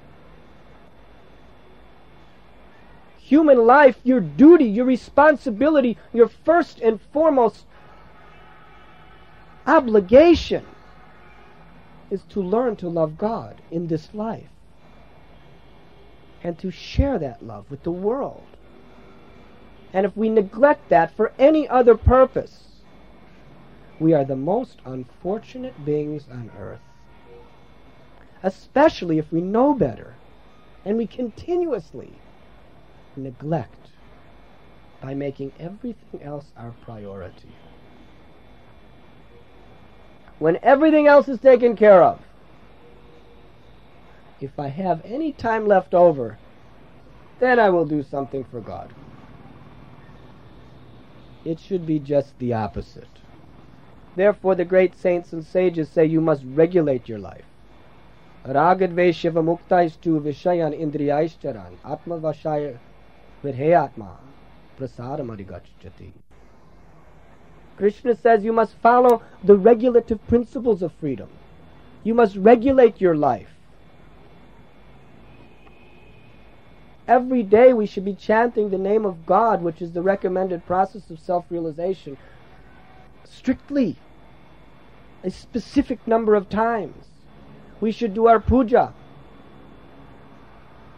[3.30, 7.64] human life, your duty, your responsibility, your first and foremost
[9.68, 10.66] obligation
[12.10, 14.50] is to learn to love God in this life
[16.44, 18.48] and to share that love with the world.
[19.94, 22.64] And if we neglect that for any other purpose,
[24.00, 26.80] we are the most unfortunate beings on earth.
[28.42, 30.16] Especially if we know better
[30.86, 32.14] and we continuously
[33.16, 33.90] neglect
[35.02, 37.52] by making everything else our priority.
[40.40, 42.20] When everything else is taken care of,
[44.40, 46.38] if I have any time left over,
[47.40, 48.94] then I will do something for God.
[51.44, 53.19] It should be just the opposite.
[54.16, 57.46] Therefore, the great saints and sages say you must regulate your life.
[58.46, 62.78] Ragadveshava muktaistu vishayan indriyaishcharan atma vashaya
[63.44, 64.18] Virheyatma
[64.78, 66.12] prasaramarigatchati.
[67.78, 71.30] Krishna says you must follow the regulative principles of freedom.
[72.04, 73.50] You must regulate your life.
[77.08, 81.10] Every day we should be chanting the name of God, which is the recommended process
[81.10, 82.18] of self realization,
[83.30, 83.98] strictly,
[85.24, 87.06] a specific number of times.
[87.80, 88.94] We should do our puja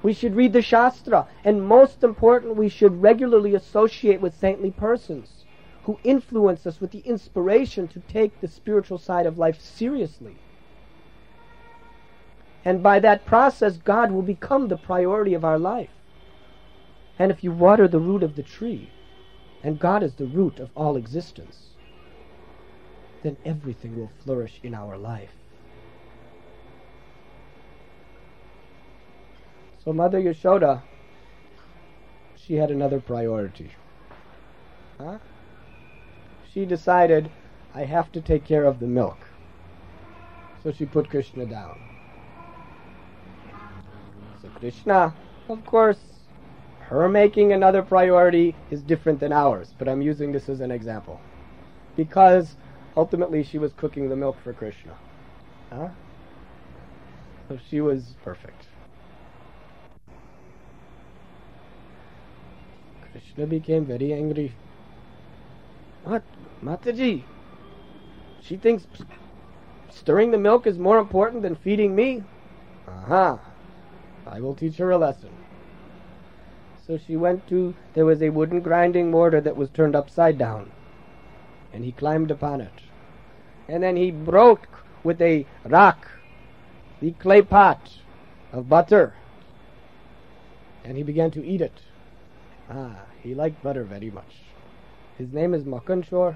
[0.04, 1.28] we should read the Shastra.
[1.44, 5.46] And most important, we should regularly associate with saintly persons
[5.84, 10.38] who influence us with the inspiration to take the spiritual side of life seriously.
[12.64, 15.90] And by that process, God will become the priority of our life.
[17.18, 18.92] And if you water the root of the tree,
[19.64, 21.71] and God is the root of all existence,
[23.24, 25.32] then everything will flourish in our life.
[29.84, 30.82] So Mother Yashoda,
[32.36, 33.72] she had another priority.
[35.00, 35.18] Huh?
[36.54, 37.32] She decided,
[37.74, 39.18] I have to take care of the milk.
[40.64, 41.80] So she put Krishna down.
[44.42, 45.16] So Krishna,
[45.50, 46.00] of course,
[46.82, 51.20] her making another priority is different than ours, but I'm using this as an example.
[51.96, 52.56] Because
[52.96, 54.94] ultimately she was cooking the milk for Krishna.
[55.72, 55.90] Huh?
[57.48, 58.68] So she was perfect.
[63.12, 64.54] Krishna became very angry.
[66.04, 66.24] What?
[66.64, 67.24] Mataji?
[68.42, 68.88] She thinks
[69.90, 72.24] stirring the milk is more important than feeding me?
[72.88, 73.40] Aha!
[74.26, 75.30] I will teach her a lesson.
[76.88, 80.72] So she went to, there was a wooden grinding mortar that was turned upside down.
[81.74, 82.74] And he climbed upon it.
[83.68, 84.68] And then he broke
[85.04, 86.08] with a rock
[87.00, 87.90] the clay pot
[88.52, 89.14] of butter.
[90.84, 91.82] And he began to eat it.
[92.70, 94.42] Ah, he liked butter very much.
[95.18, 96.36] His name is Makan Chor.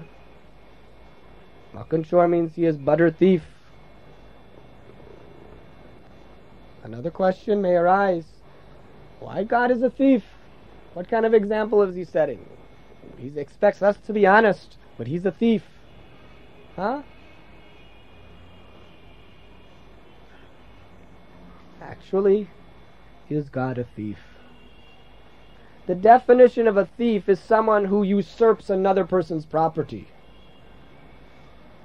[1.74, 3.42] Makanshor means he is butter thief.
[6.82, 8.24] Another question may arise.
[9.20, 10.22] Why God is a thief?
[10.94, 12.44] What kind of example is he setting?
[13.18, 15.62] He expects us to be honest, but he's a thief.
[16.74, 17.02] Huh?
[21.80, 22.48] Actually,
[23.28, 24.18] is God a thief?
[25.86, 30.08] The definition of a thief is someone who usurps another person's property.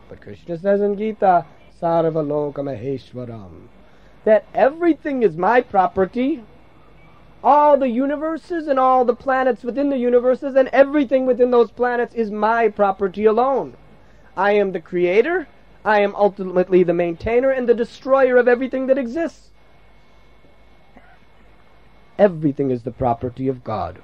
[0.09, 1.45] But Krishna says in Gita,
[1.80, 3.68] Sarvaloka Maheshwaram,
[4.26, 6.43] that everything is my property.
[7.44, 12.14] All the universes and all the planets within the universes and everything within those planets
[12.14, 13.76] is my property alone.
[14.38, 15.48] I am the creator,
[15.84, 19.50] I am ultimately the maintainer and the destroyer of everything that exists.
[22.20, 24.00] Everything is the property of God.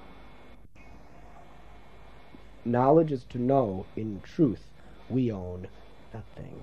[2.66, 4.66] knowledge is to know, in truth,
[5.10, 5.68] we own
[6.14, 6.62] nothing.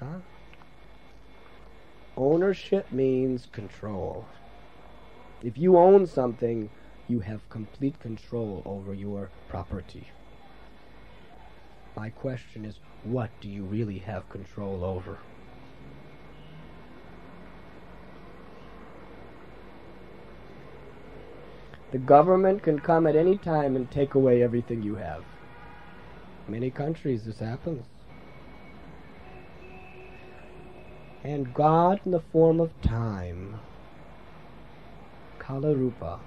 [0.00, 0.18] Huh?
[2.16, 4.26] Ownership means control.
[5.42, 6.68] If you own something,
[7.08, 10.08] you have complete control over your property.
[11.96, 15.18] My question is, what do you really have control over?
[21.92, 25.24] The government can come at any time and take away everything you have.
[26.48, 27.84] Many countries this happens.
[31.24, 33.60] And God in the form of time,
[35.38, 36.18] Kalarupa,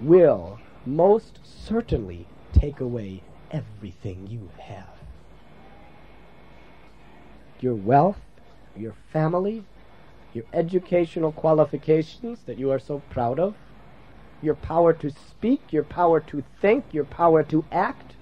[0.00, 4.88] will most certainly take away everything you have.
[7.60, 8.18] Your wealth,
[8.76, 9.64] your family,
[10.32, 13.54] your educational qualifications that you are so proud of,
[14.42, 18.13] your power to speak, your power to think, your power to act.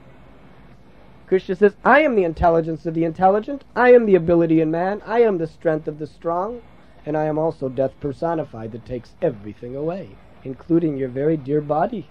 [1.33, 5.01] Krishna says, I am the intelligence of the intelligent, I am the ability in man,
[5.07, 6.61] I am the strength of the strong,
[7.07, 10.11] and I am also death personified that takes everything away,
[10.45, 12.07] including your very dear body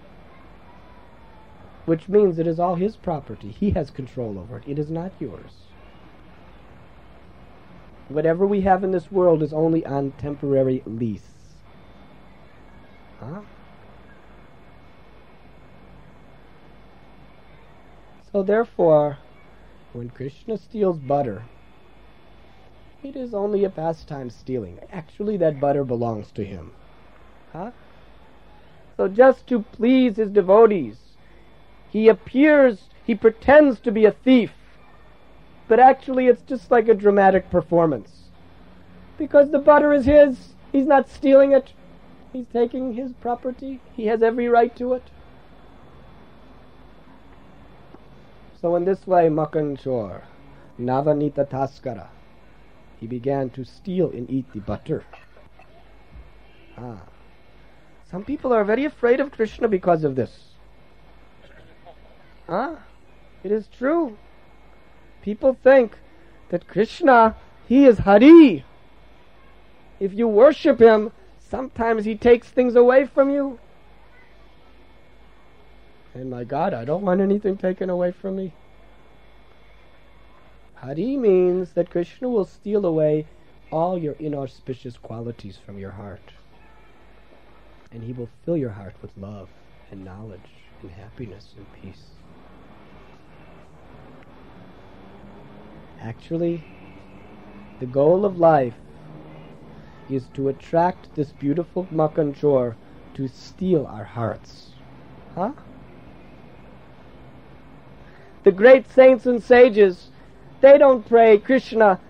[1.84, 3.50] which means it is all his property.
[3.52, 4.64] He has control over it.
[4.66, 5.52] It is not yours.
[8.08, 11.30] Whatever we have in this world is only on temporary lease.
[13.20, 13.42] Huh?
[18.32, 19.18] So therefore,
[19.92, 21.44] when Krishna steals butter,
[23.02, 24.78] it is only a pastime stealing.
[24.90, 26.72] Actually, that butter belongs to him.
[27.52, 27.72] Huh?
[28.96, 30.96] So just to please his devotees,
[31.90, 34.52] he appears, he pretends to be a thief,
[35.68, 38.30] but actually it's just like a dramatic performance.
[39.18, 41.72] Because the butter is his, he's not stealing it,
[42.32, 45.02] he's taking his property, he has every right to it.
[48.62, 50.22] So in this way, Makan Chor,
[50.78, 52.06] Navanita Taskara,
[53.00, 55.04] he began to steal and eat the butter.
[56.78, 57.02] Ah.
[58.08, 60.54] Some people are very afraid of Krishna because of this.
[62.48, 62.84] Ah,
[63.42, 64.16] It is true.
[65.22, 65.98] People think
[66.50, 67.34] that Krishna,
[67.66, 68.64] he is Hari.
[69.98, 71.10] If you worship him,
[71.40, 73.58] sometimes he takes things away from you.
[76.14, 78.52] And my God, I don't want anything taken away from me.
[80.74, 83.26] Hari means that Krishna will steal away
[83.70, 86.32] all your inauspicious qualities from your heart.
[87.90, 89.48] And he will fill your heart with love
[89.90, 90.40] and knowledge
[90.82, 92.02] and happiness and peace.
[96.00, 96.64] Actually,
[97.80, 98.74] the goal of life
[100.10, 102.76] is to attract this beautiful Makan Chor
[103.14, 104.70] to steal our hearts.
[105.34, 105.52] Huh?
[108.44, 110.08] The great saints and sages,
[110.60, 112.00] they don't pray, Krishna,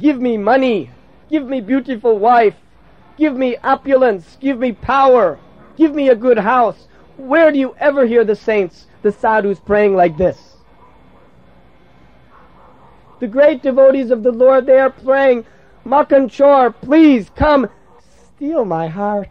[0.00, 0.90] give me money,
[1.30, 2.54] give me beautiful wife,
[3.16, 5.38] give me opulence, give me power,
[5.76, 6.88] give me a good house.
[7.16, 10.56] Where do you ever hear the saints, the sadhus praying like this?
[13.20, 15.44] The great devotees of the Lord, they are praying,
[15.84, 17.68] Makan Chor, please come
[18.36, 19.28] steal my heart.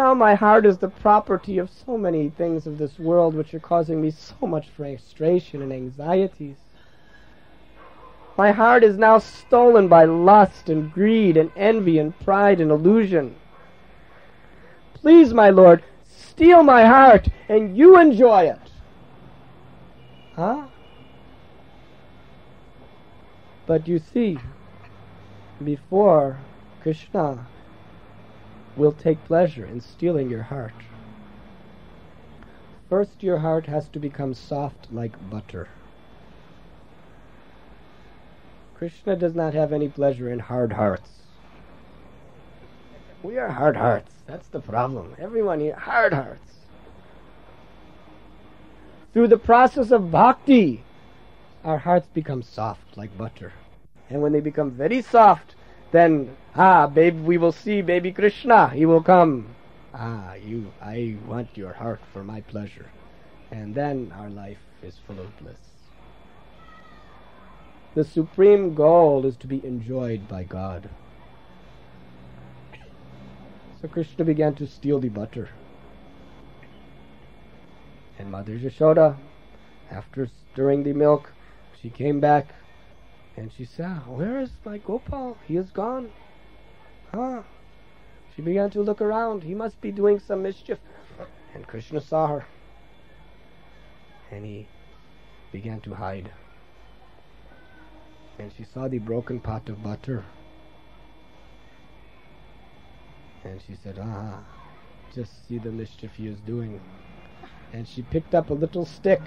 [0.00, 3.60] Now my heart is the property of so many things of this world which are
[3.60, 6.56] causing me so much frustration and anxieties.
[8.38, 13.36] My heart is now stolen by lust and greed and envy and pride and illusion.
[14.94, 18.72] Please, my Lord, steal my heart and you enjoy it.
[20.34, 20.68] Huh?
[23.66, 24.38] But you see,
[25.62, 26.38] before
[26.80, 27.46] Krishna
[28.76, 30.74] will take pleasure in stealing your heart,
[32.88, 35.68] first your heart has to become soft like butter.
[38.74, 41.10] Krishna does not have any pleasure in hard hearts.
[43.22, 44.14] We are hard hearts.
[44.26, 45.14] That's the problem.
[45.18, 46.54] Everyone here, hard hearts.
[49.12, 50.82] Through the process of bhakti,
[51.64, 53.52] our hearts become soft like butter.
[54.08, 55.54] And when they become very soft,
[55.92, 58.68] then, ah, babe, we will see baby Krishna.
[58.68, 59.54] He will come.
[59.92, 62.90] Ah, you, I want your heart for my pleasure.
[63.50, 65.56] And then our life is full of bliss.
[67.94, 70.88] The supreme goal is to be enjoyed by God.
[73.82, 75.48] So Krishna began to steal the butter.
[78.16, 79.16] And Mother Yashoda,
[79.90, 81.32] after stirring the milk,
[81.80, 82.54] she came back
[83.40, 85.38] and she said, Where is my Gopal?
[85.48, 86.10] He is gone.
[87.10, 87.42] Huh?
[88.36, 89.42] She began to look around.
[89.42, 90.78] He must be doing some mischief.
[91.54, 92.44] And Krishna saw her.
[94.30, 94.68] And he
[95.52, 96.30] began to hide.
[98.38, 100.22] And she saw the broken pot of butter.
[103.44, 104.40] And she said, Ah,
[105.14, 106.78] just see the mischief he is doing.
[107.72, 109.22] And she picked up a little stick,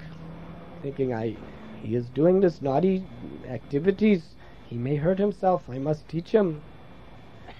[0.82, 1.36] thinking, I,
[1.84, 3.04] he is doing this naughty
[3.46, 4.34] activities.
[4.66, 5.68] He may hurt himself.
[5.68, 6.62] I must teach him.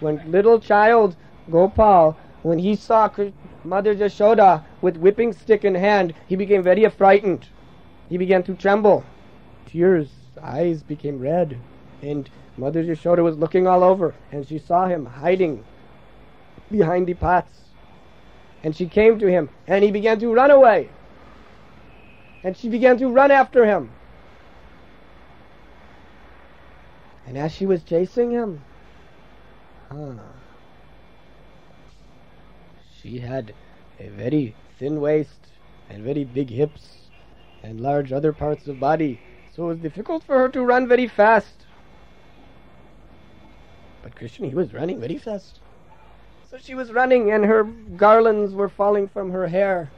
[0.01, 1.14] When little child
[1.51, 3.11] Gopal, when he saw
[3.64, 7.49] Mother Jashoda with whipping stick in hand, he became very frightened.
[8.09, 9.05] He began to tremble.
[9.66, 10.09] Tears,
[10.43, 11.59] eyes became red.
[12.03, 15.64] And Mother Jashoda was looking all over, and she saw him hiding
[16.70, 17.61] behind the pots.
[18.62, 20.89] And she came to him, and he began to run away.
[22.43, 23.91] And she began to run after him.
[27.27, 28.61] And as she was chasing him,
[29.91, 30.12] huh,
[33.01, 33.55] she had
[33.99, 35.41] a very thin waist
[35.89, 37.11] and very big hips
[37.62, 39.18] and large other parts of body,
[39.55, 41.64] so it was difficult for her to run very fast.
[44.03, 45.61] But Krishna, he was running very fast.
[46.51, 49.91] So she was running, and her garlands were falling from her hair,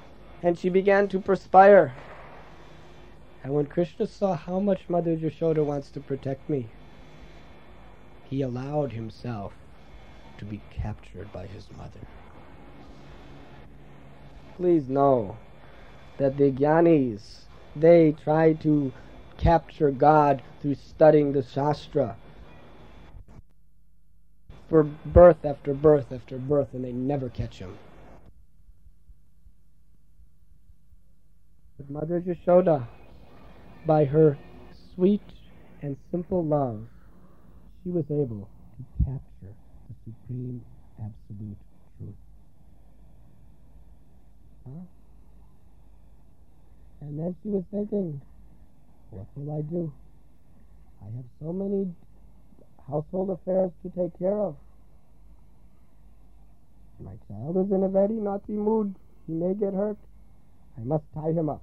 [0.42, 1.92] and she began to perspire.
[3.42, 6.68] And when Krishna saw how much Mother Yashoda wants to protect me,
[8.28, 9.52] he allowed himself
[10.38, 12.00] to be captured by his mother.
[14.56, 15.36] Please know
[16.18, 17.42] that the Gyanis,
[17.74, 18.92] they try to
[19.36, 22.16] capture God through studying the Shastra
[24.68, 27.76] for birth after birth after birth, and they never catch him.
[31.76, 32.86] But Mother Yashoda,
[33.84, 34.36] by her
[34.94, 35.22] sweet
[35.82, 36.86] and simple love,
[37.86, 39.54] she was able to capture
[39.86, 40.60] the supreme
[40.98, 41.56] absolute
[41.96, 42.14] truth.
[44.66, 44.82] Huh?
[47.02, 48.20] And then she was thinking,
[49.10, 49.92] what will I do?
[51.00, 51.94] I have so many
[52.90, 54.56] household affairs to take care of.
[56.98, 58.96] My child is in a very naughty mood.
[59.28, 59.98] He may get hurt.
[60.76, 61.62] I must tie him up.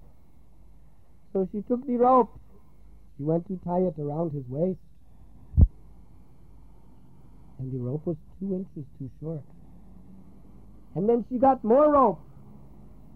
[1.33, 2.31] So she took the rope.
[3.17, 4.79] She went to tie it around his waist
[7.63, 9.41] and the rope was two inches too short.
[10.95, 12.19] And then she got more rope,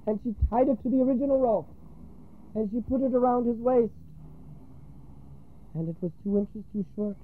[0.08, 1.70] and she tied it to the original rope,
[2.56, 3.92] and she put it around his waist,
[5.74, 7.18] and it was two inches too short.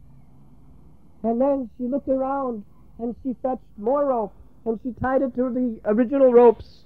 [1.24, 2.66] And then she looked around,
[3.00, 4.34] and she fetched more rope,
[4.66, 6.84] and she tied it to the original ropes,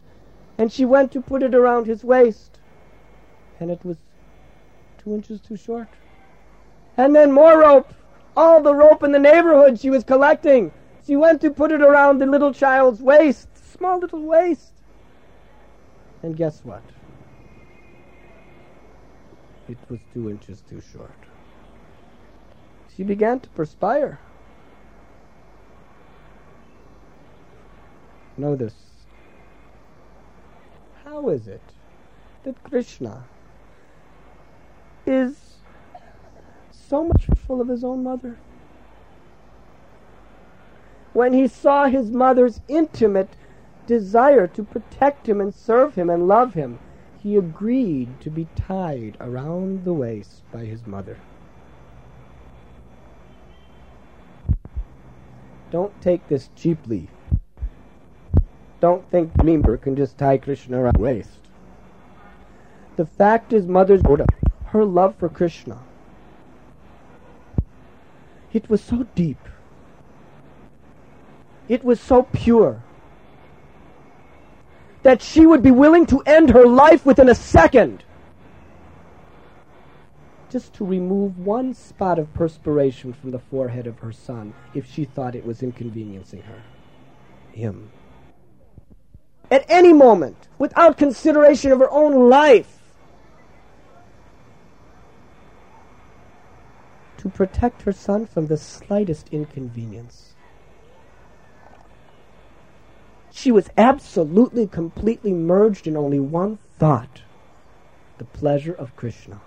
[0.60, 2.60] and she went to put it around his waist,
[3.60, 3.98] and it was
[5.00, 5.90] two inches too short.
[6.96, 7.92] And then more rope,
[8.38, 10.72] all the rope in the neighborhood she was collecting.
[11.06, 14.74] She went to put it around the little child's waist, small little waist.
[16.22, 16.84] And guess what?
[19.68, 21.12] It was two inches too short.
[22.96, 24.20] She began to perspire.
[28.38, 28.76] Know this.
[31.04, 31.62] How is it
[32.44, 33.24] that Krishna
[35.06, 35.47] is
[36.88, 38.38] so much full of his own mother.
[41.14, 43.30] When he saw his mother's intimate
[43.88, 46.80] desire to protect him and serve him and love him,
[47.22, 51.18] he agreed to be tied around the waist by his mother.
[55.72, 57.10] Don't take this cheaply.
[58.80, 61.40] Don't think Dreamer can just tie Krishna around the waist.
[62.96, 64.02] The fact is, Mother's
[64.68, 65.80] her love for Krishna
[68.58, 69.38] it was so deep.
[71.70, 72.82] It was so pure
[75.03, 78.03] that she would be willing to end her life within a second
[80.49, 85.05] just to remove one spot of perspiration from the forehead of her son if she
[85.05, 86.64] thought it was inconveniencing her.
[87.51, 87.91] Him.
[89.51, 92.77] At any moment, without consideration of her own life,
[97.18, 100.36] to protect her son from the slightest inconvenience.
[103.32, 107.22] She was absolutely, completely merged in only one thought
[108.18, 109.41] the pleasure of Krishna.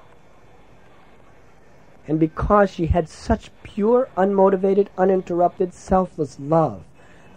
[2.06, 6.84] And because she had such pure, unmotivated, uninterrupted, selfless love,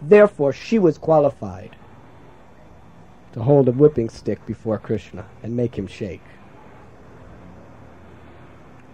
[0.00, 1.76] therefore she was qualified
[3.32, 6.22] to hold a whipping stick before Krishna and make him shake.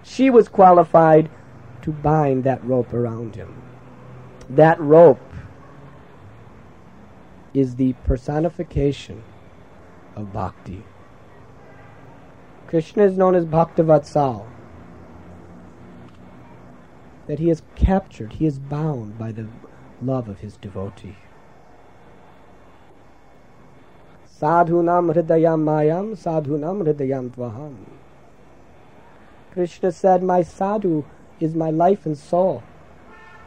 [0.02, 1.30] She was qualified
[1.82, 3.62] to bind that rope around him.
[4.48, 5.20] That rope
[7.54, 9.22] is the personification
[10.16, 10.84] of bhakti.
[12.66, 14.46] Krishna is known as Bhaktavatsal.
[17.26, 19.48] That he is captured, he is bound by the
[20.02, 21.16] love of his devotee.
[24.40, 27.76] Sadhunam hridayam mayam, sadhunam hridayam tvaham.
[29.52, 31.04] Krishna said, My sadhu
[31.40, 32.62] is my life and soul.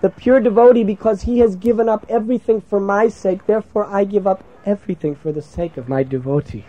[0.01, 4.27] The pure devotee, because he has given up everything for my sake, therefore I give
[4.27, 6.65] up everything for the sake of my devotee.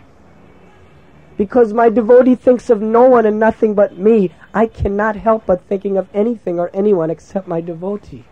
[1.37, 5.67] Because my devotee thinks of no one and nothing but me, I cannot help but
[5.67, 8.23] thinking of anything or anyone except my devotee.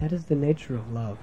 [0.00, 1.18] That is the nature of love.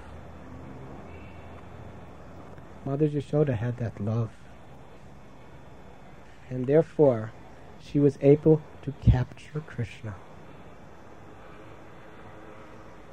[2.85, 4.29] Mother Yashoda had that love.
[6.49, 7.33] And therefore,
[7.91, 10.13] she was able to capture Krishna.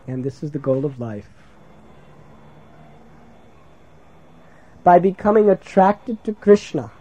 [0.06, 1.28] And this is the goal of life.
[4.84, 6.92] By becoming attracted to Krishna,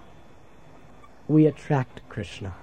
[1.27, 2.55] we attract Krishna.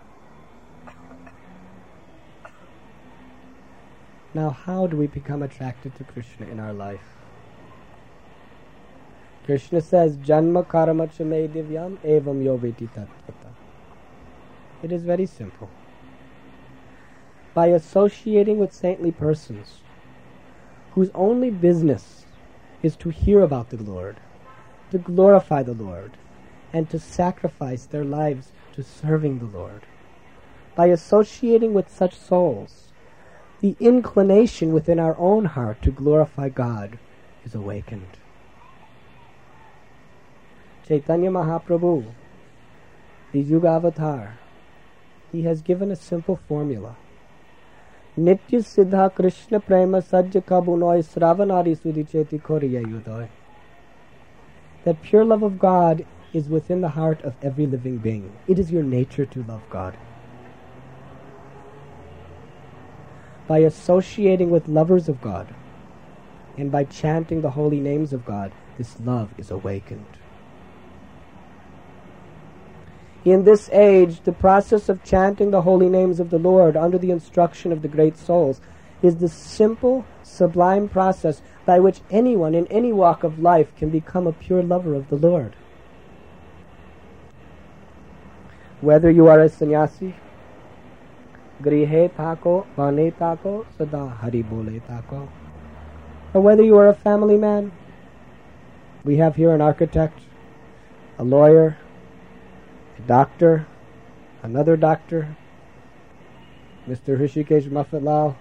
[4.34, 7.04] Now, how do we become attracted to Krishna in our life?
[9.44, 13.41] Krishna says, Janma karma chame divyam evam yoveti tattvata.
[14.82, 15.70] It is very simple.
[17.54, 19.80] By associating with saintly persons
[20.92, 22.26] whose only business
[22.82, 24.16] is to hear about the Lord,
[24.90, 26.16] to glorify the Lord,
[26.72, 29.82] and to sacrifice their lives to serving the Lord.
[30.74, 32.88] By associating with such souls,
[33.60, 36.98] the inclination within our own heart to glorify God
[37.44, 38.18] is awakened.
[40.88, 42.12] Chaitanya Mahaprabhu,
[43.30, 44.38] the Yuga Avatar,
[45.32, 46.96] he has given a simple formula.
[48.18, 53.28] Nitya Siddha Krishna Prema Sajja Kabunoy Sravanari Sudicheti Koriya Yudoy.
[54.84, 56.04] That pure love of God
[56.34, 58.32] is within the heart of every living being.
[58.46, 59.96] It is your nature to love God.
[63.46, 65.54] By associating with lovers of God
[66.58, 70.06] and by chanting the holy names of God, this love is awakened.
[73.24, 77.12] In this age, the process of chanting the holy names of the Lord under the
[77.12, 78.60] instruction of the great souls
[79.00, 84.26] is the simple, sublime process by which anyone in any walk of life can become
[84.26, 85.54] a pure lover of the Lord.
[88.80, 90.16] Whether you are a sannyasi,
[91.62, 95.28] grihe tako, vane tako, sada hari bole tako,
[96.34, 97.70] or whether you are a family man,
[99.04, 100.18] we have here an architect,
[101.18, 101.76] a lawyer,
[103.06, 103.66] doctor,
[104.42, 105.36] another doctor,
[106.88, 107.18] Mr.
[107.18, 108.36] Hrishikesh Mafatlal,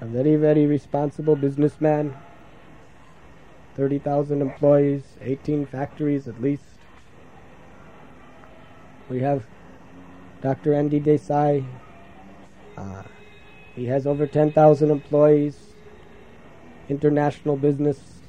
[0.00, 2.14] a very, very responsible businessman,
[3.76, 6.64] 30,000 employees, 18 factories at least.
[9.08, 9.44] We have
[10.42, 10.74] Dr.
[10.74, 11.64] Andy Desai.
[12.76, 13.02] Uh,
[13.74, 15.74] he has over 10,000 employees,
[16.88, 18.20] international business.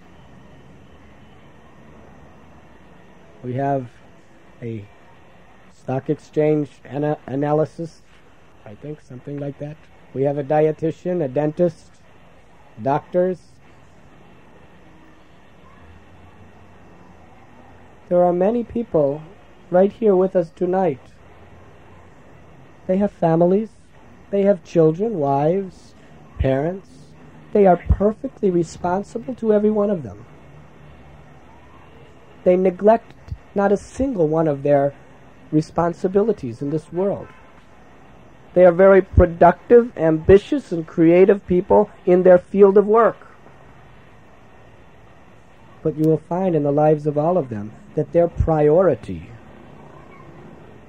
[3.44, 3.90] We have
[4.62, 4.86] a
[5.86, 8.02] stock exchange ana- analysis,
[8.66, 9.78] I think, something like that.
[10.16, 11.92] We have a dietitian, a dentist,
[12.82, 13.38] doctors.
[18.10, 19.22] There are many people
[19.70, 21.02] right here with us tonight.
[22.88, 23.70] They have families,
[24.32, 25.94] they have children, wives,
[26.40, 26.90] parents.
[27.54, 30.26] They are perfectly responsible to every one of them.
[32.44, 33.14] They neglect
[33.54, 34.96] not a single one of their
[35.56, 37.28] responsibilities in this world.
[38.54, 43.18] They are very productive, ambitious, and creative people in their field of work.
[45.82, 49.30] But you will find in the lives of all of them that their priority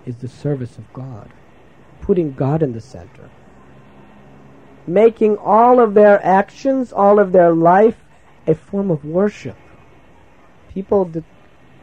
[0.05, 1.31] is the service of God,
[2.01, 3.31] putting God in the center,
[4.87, 7.97] making all of their actions, all of their life,
[8.47, 9.57] a form of worship.
[10.69, 11.11] People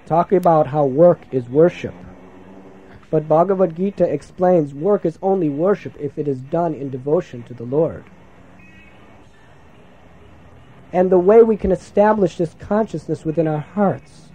[0.05, 1.93] talk about how work is worship.
[3.13, 7.53] But Bhagavad Gita explains work is only worship if it is done in devotion to
[7.53, 8.05] the Lord.
[10.91, 14.29] And the way we can establish this consciousness within our hearts,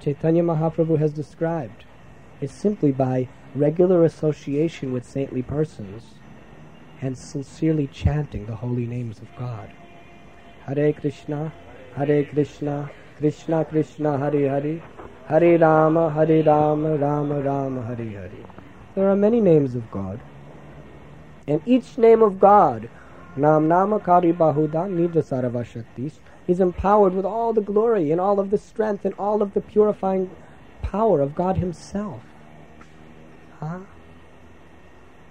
[0.00, 1.84] Chaitanya Mahaprabhu has described,
[2.40, 6.14] is simply by regular association with saintly persons
[7.02, 9.70] and sincerely chanting the holy names of God.
[10.64, 11.52] Hare Krishna,
[11.94, 14.82] Hare Krishna, Krishna Krishna, Hare Hare,
[15.28, 18.30] Hare Rama, Hare Rama, Rama Rama, Hare Hare.
[18.94, 20.20] There are many names of God.
[21.46, 22.88] And each name of God,
[23.36, 26.12] Nam Nama Kari Bahuda Nija Saravashaktis,
[26.46, 29.60] He's empowered with all the glory and all of the strength and all of the
[29.60, 30.30] purifying
[30.80, 32.22] power of God Himself.
[33.60, 33.80] Huh?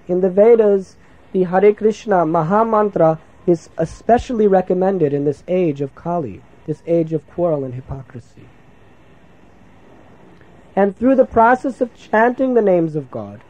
[0.08, 0.96] In the Vedas,
[1.32, 7.14] the Hare Krishna Maha Mantra is especially recommended in this age of Kali, this age
[7.14, 8.48] of quarrel and hypocrisy.
[10.78, 13.42] And through the process of chanting the names of God,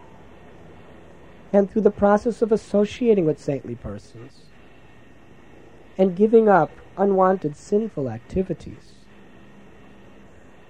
[1.51, 4.45] and through the process of associating with saintly persons,
[5.97, 8.93] and giving up unwanted sinful activities,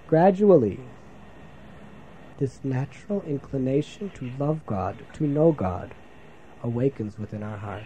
[0.08, 0.80] gradually
[2.40, 5.94] this natural inclination to love God, to know God,
[6.64, 7.84] awakens within our heart.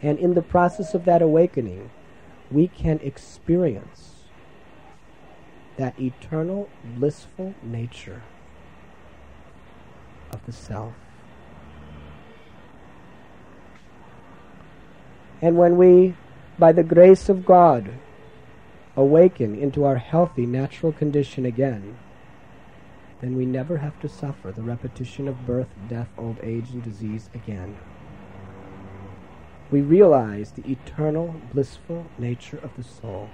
[0.00, 1.90] And in the process of that awakening,
[2.52, 4.21] we can experience
[5.76, 8.22] that eternal, blissful nature
[10.30, 10.94] of the self.
[15.40, 16.14] And when we,
[16.58, 17.90] by the grace of God,
[18.96, 21.98] awaken into our healthy natural condition again,
[23.20, 27.30] then we never have to suffer the repetition of birth, death, old age, and disease
[27.34, 27.76] again.
[29.70, 33.30] We realize the eternal, blissful nature of the soul.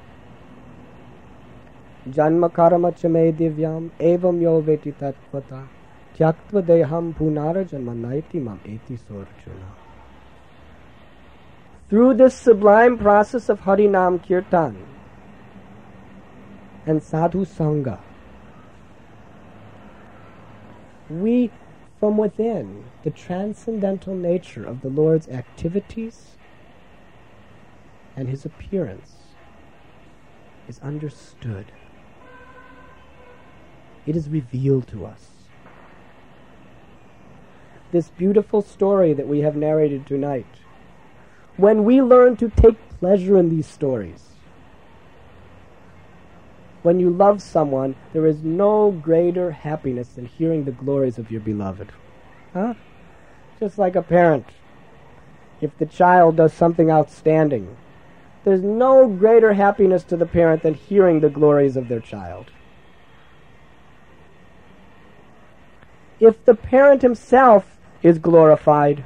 [11.88, 14.76] Through this sublime process of Harinam Kirtan
[16.86, 17.98] and Sadhu Sangha,
[21.08, 21.50] we,
[21.98, 26.36] from within, the transcendental nature of the Lord's activities
[28.16, 29.14] and his appearance
[30.68, 31.72] is understood.
[34.08, 35.26] It is revealed to us.
[37.92, 40.46] This beautiful story that we have narrated tonight,
[41.58, 44.30] when we learn to take pleasure in these stories,
[46.82, 51.42] when you love someone, there is no greater happiness than hearing the glories of your
[51.42, 51.92] beloved.
[52.54, 52.72] Huh?
[53.60, 54.46] Just like a parent.
[55.60, 57.76] If the child does something outstanding,
[58.44, 62.50] there's no greater happiness to the parent than hearing the glories of their child.
[66.20, 69.04] If the parent himself is glorified,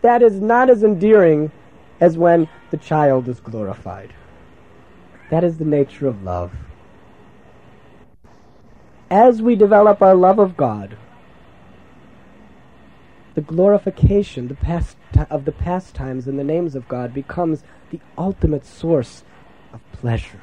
[0.00, 1.52] that is not as endearing
[2.00, 4.12] as when the child is glorified.
[5.30, 6.52] That is the nature of love
[9.12, 10.96] as we develop our love of God,
[13.34, 14.96] the glorification the past
[15.28, 19.22] of the pastimes and the names of God becomes the ultimate source
[19.70, 20.40] of pleasure.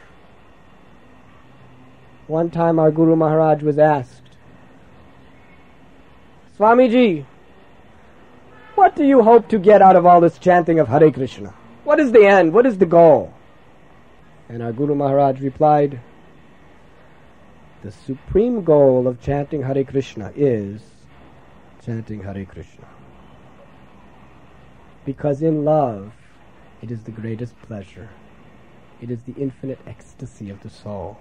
[2.27, 4.18] One time our Guru Maharaj was asked,
[6.59, 7.25] Swamiji,
[8.75, 11.53] what do you hope to get out of all this chanting of Hare Krishna?
[11.85, 12.51] What is the end?
[12.51, 13.33] What is the goal?
[14.49, 16.01] And our Guru Maharaj replied,
[17.81, 20.81] the supreme goal of chanting Hare Krishna is
[21.85, 22.85] chanting Hare Krishna.
[25.05, 26.11] Because in love,
[26.81, 28.09] it is the greatest pleasure.
[29.01, 31.19] It is the infinite ecstasy of the soul.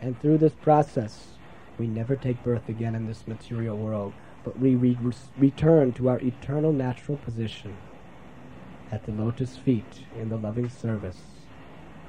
[0.00, 1.37] And through this process,
[1.78, 4.12] we never take birth again in this material world,
[4.44, 4.98] but we re-
[5.36, 7.76] return to our eternal natural position
[8.90, 11.20] at the lotus feet in the loving service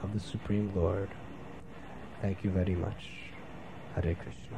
[0.02, 1.10] of the Supreme Lord.
[2.22, 3.10] Thank you very much.
[3.96, 4.58] Hare Krishna.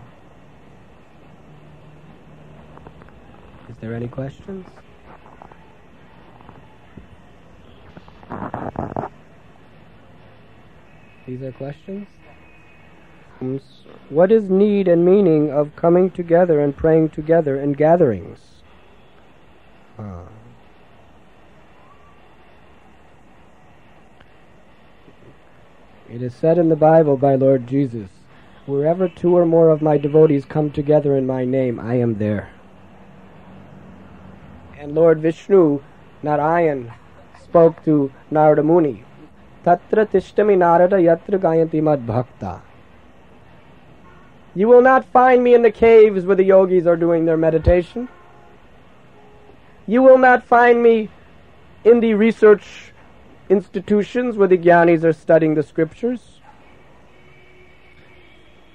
[3.70, 4.66] Is there any questions?
[11.26, 12.08] These are questions?
[14.10, 18.62] What is need and meaning of coming together and praying together in gatherings?
[19.98, 20.26] Ah.
[26.08, 28.10] It is said in the Bible by Lord Jesus,
[28.68, 32.50] Wherever two or more of my devotees come together in my name, I am there.
[34.78, 35.82] And Lord Vishnu,
[36.22, 36.94] Narayan,
[37.42, 39.04] spoke to Narada Muni,
[39.66, 42.62] Tatra tishtami Narada yatra gayanti mad bhakta.
[44.54, 48.10] You will not find me in the caves where the yogis are doing their meditation.
[49.88, 51.10] You will not find me
[51.84, 52.92] in the research
[53.50, 56.40] institutions where the Gyanis are studying the scriptures.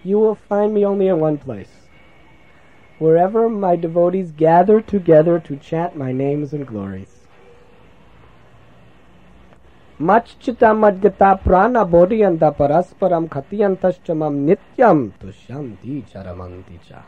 [0.02, 1.70] You will find me only in one place.
[2.98, 7.15] Wherever my devotees gather together to chant my names and glories.
[9.98, 17.02] Madgata prana bodhiyanta parasparam khatiyantaschamam nityam tushanti charamanti cha.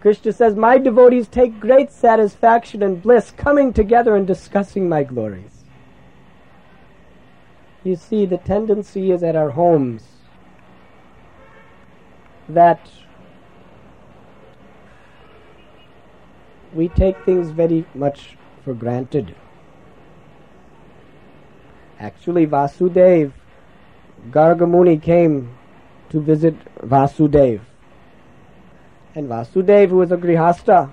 [0.00, 5.64] Krishna says, My devotees take great satisfaction and bliss coming together and discussing my glories.
[7.84, 10.04] You see, the tendency is at our homes
[12.48, 12.80] that
[16.74, 19.34] we take things very much for granted.
[22.00, 23.30] Actually, Vasudev,
[24.30, 25.54] Gargamuni came
[26.08, 27.60] to visit Vasudev.
[29.14, 30.90] And Vasudev, who was a Grihastha,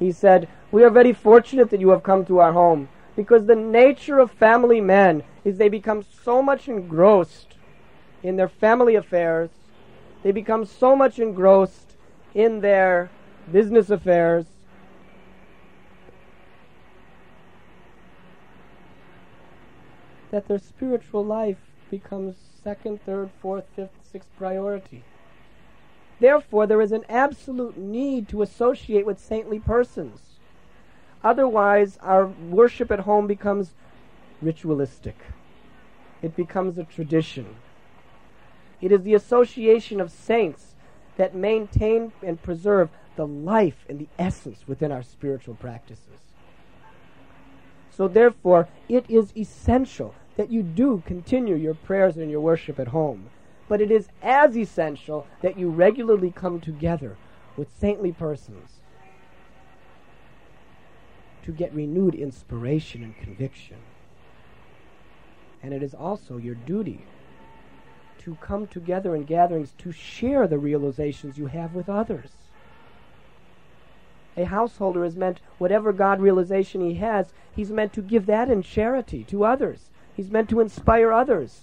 [0.00, 3.54] he said, We are very fortunate that you have come to our home because the
[3.54, 7.54] nature of family men is they become so much engrossed
[8.24, 9.50] in their family affairs,
[10.24, 11.94] they become so much engrossed
[12.34, 13.10] in their
[13.52, 14.46] business affairs.
[20.34, 21.58] That their spiritual life
[21.92, 25.04] becomes second, third, fourth, fifth, sixth priority.
[26.18, 30.40] Therefore, there is an absolute need to associate with saintly persons.
[31.22, 33.74] Otherwise, our worship at home becomes
[34.42, 35.16] ritualistic.
[36.20, 37.54] It becomes a tradition.
[38.80, 40.74] It is the association of saints
[41.16, 46.34] that maintain and preserve the life and the essence within our spiritual practices.
[47.92, 52.88] So, therefore, it is essential that you do continue your prayers and your worship at
[52.88, 53.30] home.
[53.68, 57.16] But it is as essential that you regularly come together
[57.56, 58.80] with saintly persons
[61.44, 63.76] to get renewed inspiration and conviction.
[65.62, 67.06] And it is also your duty
[68.18, 72.30] to come together in gatherings to share the realizations you have with others.
[74.36, 78.62] A householder is meant, whatever God realization he has, he's meant to give that in
[78.62, 79.90] charity to others.
[80.14, 81.62] He's meant to inspire others.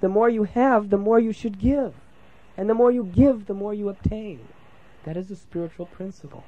[0.00, 1.94] The more you have, the more you should give.
[2.56, 4.40] And the more you give, the more you obtain.
[5.04, 6.44] That is a spiritual principle.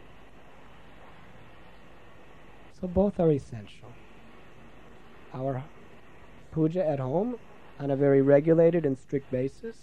[2.81, 3.89] So both are essential.
[5.33, 5.63] Our
[6.51, 7.37] puja at home
[7.79, 9.77] on a very regulated and strict basis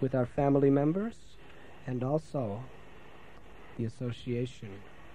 [0.00, 1.14] with our family members
[1.86, 2.64] and also
[3.76, 4.70] the association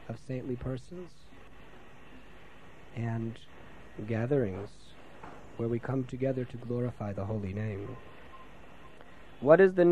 [0.07, 1.11] of saintly persons
[2.95, 3.39] and
[4.07, 4.69] gatherings
[5.57, 7.97] where we come together to glorify the holy name.
[9.41, 9.85] What is the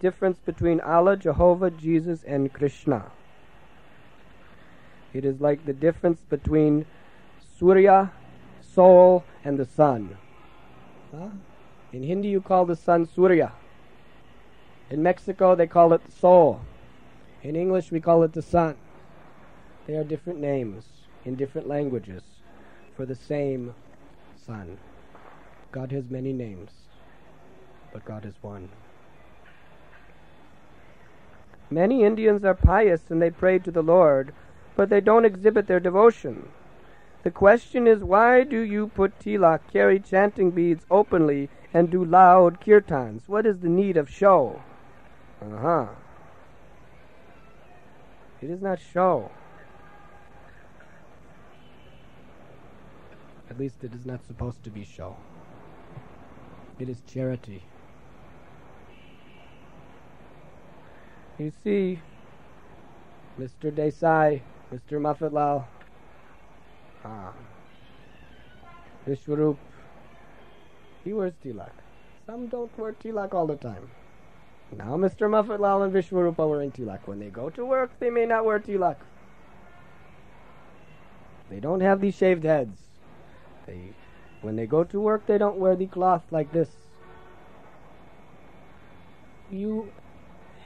[0.00, 3.10] difference between Allah, Jehovah, Jesus, and Krishna?
[5.12, 6.86] It is like the difference between
[7.58, 8.12] Surya,
[8.60, 10.18] soul, and the sun.
[11.10, 11.28] Huh?
[11.92, 13.52] In Hindi, you call the sun Surya.
[14.90, 16.60] In Mexico, they call it sol.
[17.42, 18.76] In English, we call it the sun.
[19.86, 20.84] They are different names
[21.24, 22.22] in different languages
[22.96, 23.74] for the same
[24.46, 24.78] sun.
[25.72, 26.70] God has many names,
[27.92, 28.68] but God is one.
[31.70, 34.32] Many Indians are pious and they pray to the Lord,
[34.76, 36.48] but they don't exhibit their devotion.
[37.24, 42.60] The question is why do you put tilak, carry chanting beads openly, and do loud
[42.60, 43.22] kirtans?
[43.26, 44.62] What is the need of show?
[45.40, 45.86] Uh huh.
[48.40, 49.30] It is not show.
[53.54, 55.14] At least it is not supposed to be show.
[56.80, 57.62] It is charity.
[61.38, 62.00] You see,
[63.38, 63.70] Mr.
[63.70, 64.40] Desai,
[64.72, 64.98] Mr.
[64.98, 65.66] Mafatlal,
[67.04, 67.32] ah,
[69.06, 69.56] Vishwarup,
[71.04, 71.70] he wears tilak.
[72.26, 73.88] Some don't wear tilak all the time.
[74.76, 75.30] Now Mr.
[75.30, 77.06] Mafatlal and Vishwarup are wearing tilak.
[77.06, 78.96] When they go to work, they may not wear tilak.
[81.48, 82.83] They don't have these shaved heads.
[83.66, 83.92] They,
[84.42, 86.68] when they go to work, they don't wear the cloth like this.
[89.50, 89.92] You,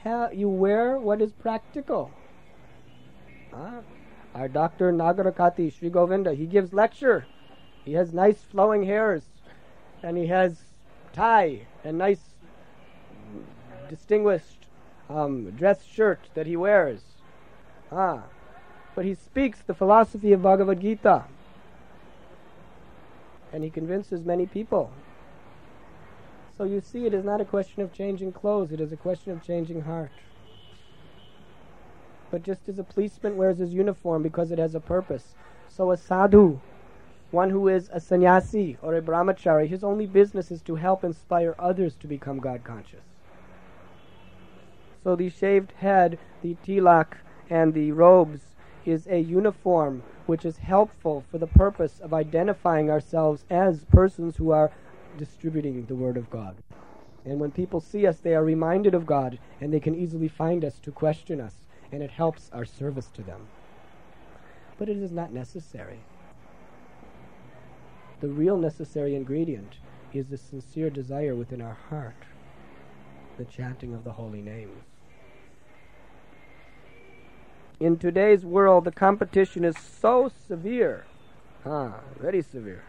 [0.03, 2.11] ha- you wear what is practical.
[3.53, 3.81] Huh?
[4.35, 4.91] Our Dr.
[4.91, 7.25] Nagarakati, Sri Govinda, he gives lecture.
[7.83, 9.23] He has nice flowing hairs,
[10.03, 10.61] and he has
[11.13, 12.21] tie and nice,
[13.89, 14.67] distinguished
[15.09, 17.01] um, dress shirt that he wears.
[17.91, 18.23] Ah,
[18.95, 21.25] but he speaks the philosophy of Bhagavad Gita
[23.51, 24.91] and he convinces many people.
[26.57, 29.31] So you see, it is not a question of changing clothes, it is a question
[29.31, 30.11] of changing heart.
[32.31, 35.35] But just as a policeman wears his uniform because it has a purpose,
[35.67, 36.59] so a sadhu,
[37.31, 41.55] one who is a sannyasi or a brahmachari, his only business is to help inspire
[41.57, 43.05] others to become God conscious.
[45.03, 47.17] So the shaved head, the tilak,
[47.49, 48.41] and the robes
[48.85, 54.51] is a uniform which is helpful for the purpose of identifying ourselves as persons who
[54.51, 54.71] are
[55.17, 56.57] distributing the Word of God.
[57.25, 60.65] And when people see us, they are reminded of God, and they can easily find
[60.65, 63.47] us to question us, and it helps our service to them.
[64.77, 65.99] But it is not necessary.
[68.21, 69.77] the real necessary ingredient
[70.13, 72.15] is the sincere desire within our heart,
[73.37, 74.88] the chanting of the holy names.
[77.79, 81.05] In today's world, the competition is so severe.
[81.65, 82.83] Ah, very severe.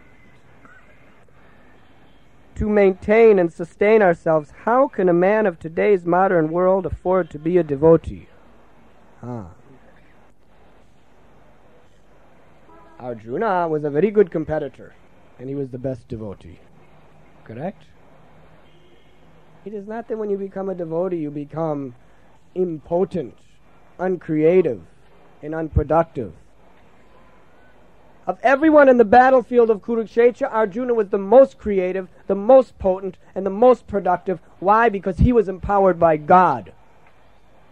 [2.57, 7.39] To maintain and sustain ourselves, how can a man of today's modern world afford to
[7.39, 8.29] be a devotee?
[9.23, 9.51] Ah.
[12.99, 14.93] Arjuna was a very good competitor,
[15.39, 16.59] and he was the best devotee.
[17.45, 17.85] Correct?
[19.65, 21.95] It is not that when you become a devotee you become
[22.55, 23.37] impotent,
[24.01, 24.83] uncreative,
[25.43, 26.33] and unproductive.
[28.27, 33.17] Of everyone in the battlefield of Kurukshetra, Arjuna was the most creative, the most potent,
[33.35, 34.41] and the most productive.
[34.61, 34.89] Why?
[34.89, 36.73] Because he was empowered by God.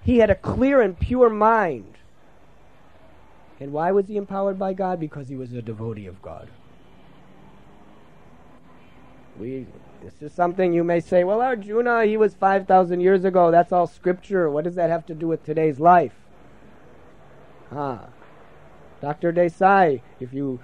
[0.02, 1.94] He had a clear and pure mind.
[3.60, 4.98] And why was he empowered by God?
[4.98, 6.48] Because he was a devotee of God.
[9.38, 9.66] We,
[10.02, 13.50] this is something you may say, well, Arjuna, he was 5,000 years ago.
[13.50, 14.50] That's all scripture.
[14.50, 16.14] What does that have to do with today's life?
[17.72, 18.06] Ah.
[19.00, 19.32] Dr.
[19.32, 20.60] Desai, if you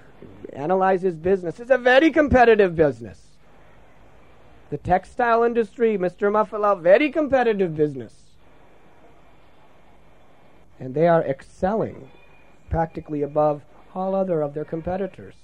[0.53, 3.21] analyze his business, it's a very competitive business.
[4.69, 6.31] The textile industry, Mr.
[6.31, 8.23] Mafatlal, very competitive business.
[10.79, 12.09] And they are excelling
[12.69, 13.61] practically above
[13.93, 15.35] all other of their competitors.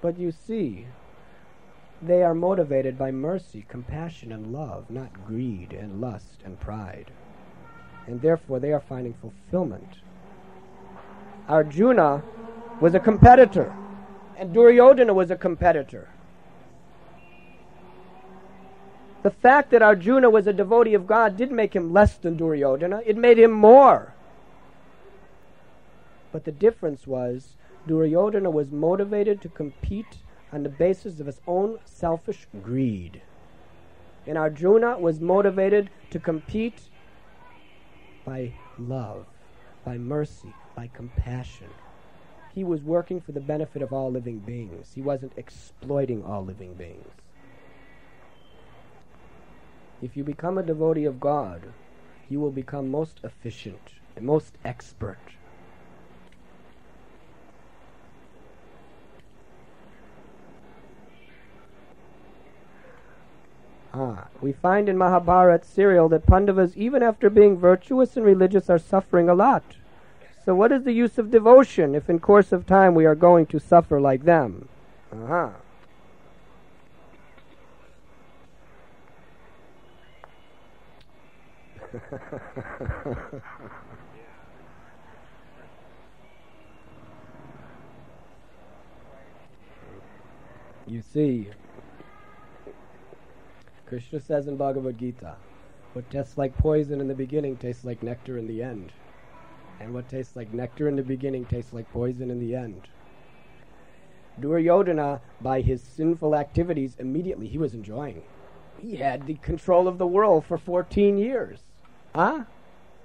[0.00, 0.86] But you see,
[2.00, 7.10] they are motivated by mercy, compassion, and love, not greed and lust and pride.
[8.06, 9.98] And therefore they are finding fulfillment.
[11.48, 12.22] Arjuna
[12.80, 13.74] was a competitor,
[14.36, 16.08] and Duryodhana was a competitor.
[19.24, 23.02] The fact that Arjuna was a devotee of God didn't make him less than Duryodhana,
[23.04, 24.14] it made him more.
[26.30, 27.56] But the difference was
[27.88, 30.18] Duryodhana was motivated to compete
[30.52, 33.22] on the basis of his own selfish greed.
[34.26, 36.90] And Arjuna was motivated to compete
[38.24, 39.26] by love,
[39.84, 41.68] by mercy, by compassion.
[42.54, 44.92] He was working for the benefit of all living beings.
[44.94, 47.08] He wasn't exploiting all living beings.
[50.02, 51.72] If you become a devotee of God,
[52.28, 55.18] you will become most efficient and most expert.
[64.00, 68.78] Ah, we find in Mahabharat serial that Pandavas, even after being virtuous and religious, are
[68.78, 69.64] suffering a lot.
[70.44, 73.46] So, what is the use of devotion if in course of time we are going
[73.46, 74.68] to suffer like them?
[75.12, 75.50] Uh-huh.
[90.86, 91.48] you see,
[93.88, 95.36] Krishna says in Bhagavad Gita,
[95.94, 98.92] what tastes like poison in the beginning tastes like nectar in the end.
[99.80, 102.82] And what tastes like nectar in the beginning tastes like poison in the end.
[104.40, 108.22] Duryodhana, by his sinful activities, immediately he was enjoying.
[108.78, 111.60] He had the control of the world for 14 years.
[112.14, 112.44] Huh?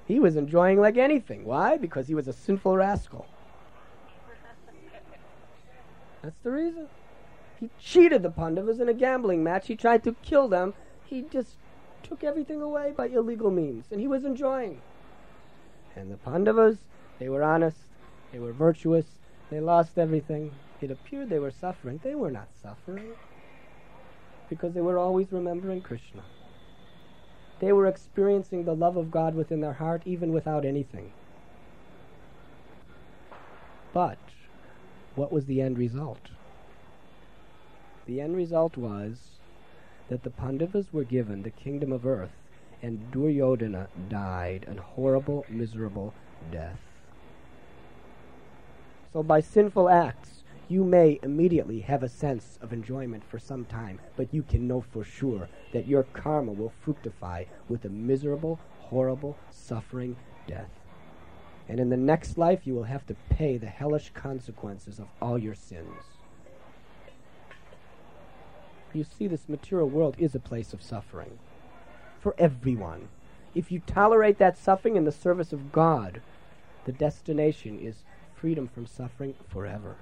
[0.06, 1.46] He was enjoying like anything.
[1.46, 1.78] Why?
[1.78, 3.26] Because he was a sinful rascal.
[6.22, 6.88] That's the reason.
[7.60, 9.68] He cheated the Pandavas in a gambling match.
[9.68, 10.74] He tried to kill them.
[11.06, 11.56] He just
[12.02, 14.82] took everything away by illegal means, and he was enjoying.
[15.96, 16.78] And the Pandavas,
[17.20, 17.78] they were honest,
[18.32, 19.06] they were virtuous,
[19.50, 20.52] they lost everything.
[20.82, 22.00] It appeared they were suffering.
[22.04, 23.14] They were not suffering
[24.50, 26.24] because they were always remembering Krishna.
[27.60, 31.14] They were experiencing the love of God within their heart even without anything.
[33.94, 34.18] But
[35.16, 36.30] what was the end result?
[38.06, 39.40] The end result was
[40.10, 42.32] that the Pandavas were given the kingdom of earth
[42.84, 46.14] and Duryodhana died a horrible, miserable
[46.52, 46.80] death.
[49.14, 54.00] So by sinful acts, you may immediately have a sense of enjoyment for some time,
[54.18, 59.38] but you can know for sure that your karma will fructify with a miserable, horrible,
[59.50, 60.18] suffering
[60.48, 60.70] death.
[61.70, 65.38] And in the next life, you will have to pay the hellish consequences of all
[65.38, 66.13] your sins.
[68.94, 71.40] You see, this material world is a place of suffering
[72.20, 73.10] for everyone.
[73.56, 76.22] If you tolerate that suffering in the service of God,
[76.86, 78.04] the destination is
[78.36, 79.96] freedom from suffering forever.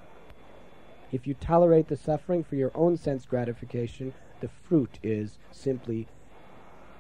[1.12, 6.08] If you tolerate the suffering for your own sense gratification, the fruit is simply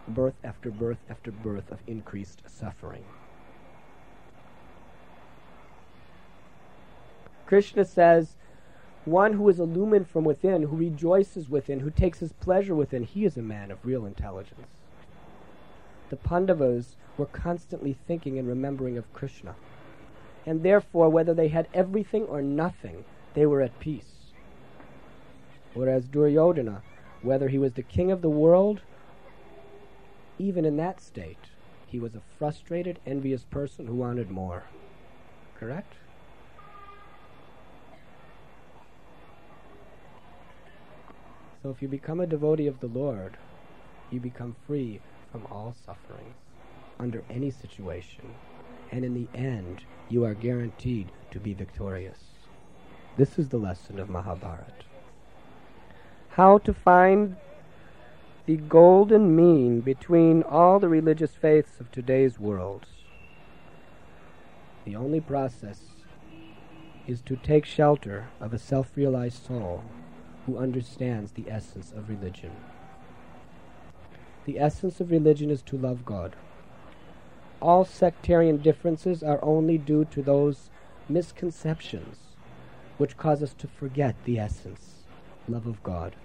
[0.07, 3.03] birth after birth after birth of increased suffering.
[7.45, 8.35] Krishna says,
[9.05, 13.25] one who is illumined from within, who rejoices within, who takes his pleasure within, he
[13.25, 14.67] is a man of real intelligence.
[16.09, 19.55] The Pandavas were constantly thinking and remembering of Krishna.
[20.45, 24.31] And therefore, whether they had everything or nothing, they were at peace.
[25.73, 26.81] Whereas Duryodhana,
[27.21, 28.81] whether he was the king of the world,
[30.37, 31.37] even in that state,
[31.87, 34.63] he was a frustrated, envious person who wanted more.
[35.59, 35.93] Correct?
[41.61, 43.37] So if you become a devotee of the Lord,
[44.09, 44.99] you become free
[45.31, 46.35] from all sufferings
[46.99, 48.33] under any situation.
[48.91, 52.17] And in the end, you are guaranteed to be victorious.
[53.15, 54.85] This is the lesson of Mahabharata.
[56.29, 57.35] How to find
[58.47, 62.87] the golden mean between all the religious faiths of today's world.
[64.85, 65.81] The only process
[67.05, 69.83] is to take shelter of a self realized soul
[70.45, 72.51] who understands the essence of religion.
[74.45, 76.35] The essence of religion is to love God.
[77.61, 80.69] All sectarian differences are only due to those
[81.07, 82.17] misconceptions
[82.97, 85.03] which cause us to forget the essence,
[85.47, 86.15] love of God.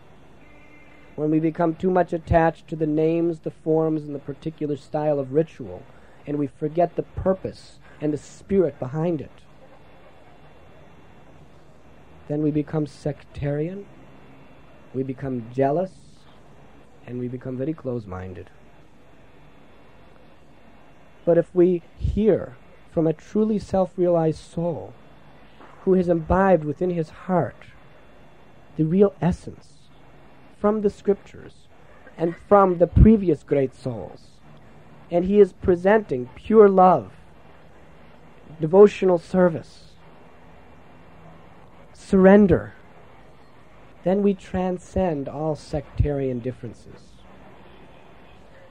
[1.15, 5.19] When we become too much attached to the names, the forms, and the particular style
[5.19, 5.83] of ritual,
[6.27, 9.31] and we forget the purpose and the spirit behind it,
[12.29, 13.87] then we become sectarian
[14.97, 15.93] we become jealous,
[17.07, 18.49] and we become very close minded.
[21.27, 22.57] But if we hear
[22.91, 24.95] from a truly self realized soul
[25.83, 27.67] who has imbibed within his heart
[28.77, 29.69] the real essence
[30.59, 31.69] from the scriptures
[32.17, 34.29] and from the previous great souls,
[35.11, 37.13] and he is presenting pure love,
[38.59, 39.93] devotional service,
[41.93, 42.73] surrender,
[44.07, 47.01] then we transcend all sectarian differences.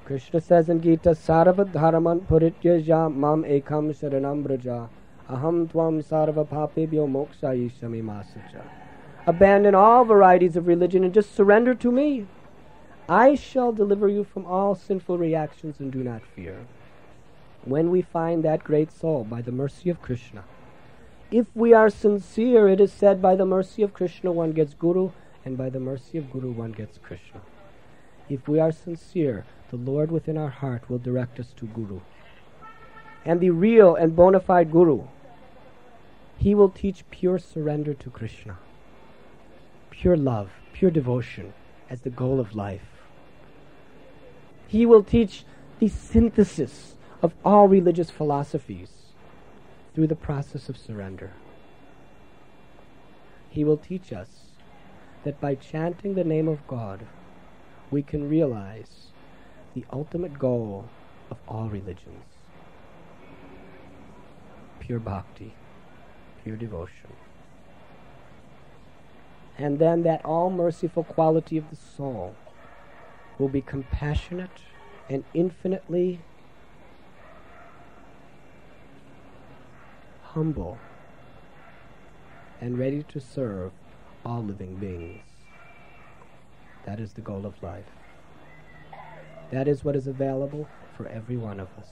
[0.05, 4.87] Krishna says in Gita, Sarva Dharman Parityajya Mam Ekam Sharanam Braja
[5.29, 8.61] Aham Tvam Sarva Papebhyo Mokshayishyami Masacha.
[9.27, 12.27] Abandon all varieties of religion and just surrender to me.
[13.09, 16.65] I shall deliver you from all sinful reactions and do not fear.
[17.65, 20.45] When we find that great soul by the mercy of Krishna,
[21.29, 25.11] if we are sincere, it is said by the mercy of Krishna one gets Guru
[25.45, 27.41] and by the mercy of Guru one gets Krishna.
[28.27, 31.99] If we are sincere, the Lord within our heart will direct us to Guru.
[33.23, 35.03] And the real and bona fide Guru,
[36.37, 38.57] he will teach pure surrender to Krishna,
[39.91, 41.53] pure love, pure devotion
[41.89, 43.03] as the goal of life.
[44.67, 45.45] He will teach
[45.79, 48.89] the synthesis of all religious philosophies
[49.93, 51.31] through the process of surrender.
[53.49, 54.44] He will teach us
[55.25, 57.05] that by chanting the name of God,
[57.91, 59.07] we can realize
[59.73, 60.87] the ultimate goal
[61.29, 62.23] of all religions
[64.79, 65.55] pure bhakti,
[66.43, 67.09] pure devotion.
[69.57, 72.35] And then that all merciful quality of the soul
[73.39, 74.61] will be compassionate
[75.09, 76.19] and infinitely
[80.21, 80.77] humble
[82.61, 83.71] and ready to serve
[84.25, 85.21] all living beings.
[86.85, 87.85] That is the goal of life.
[89.51, 91.87] That is what is available for every one of us.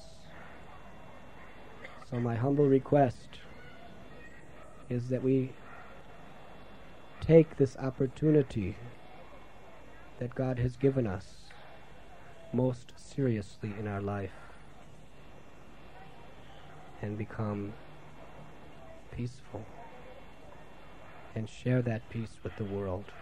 [2.10, 3.40] So, my humble request
[4.90, 5.52] is that we
[7.22, 8.76] take this opportunity
[10.20, 11.26] that God has given us
[12.52, 14.32] most seriously in our life
[17.02, 17.74] and become
[19.12, 19.66] peaceful
[21.36, 23.14] and share that peace with the world.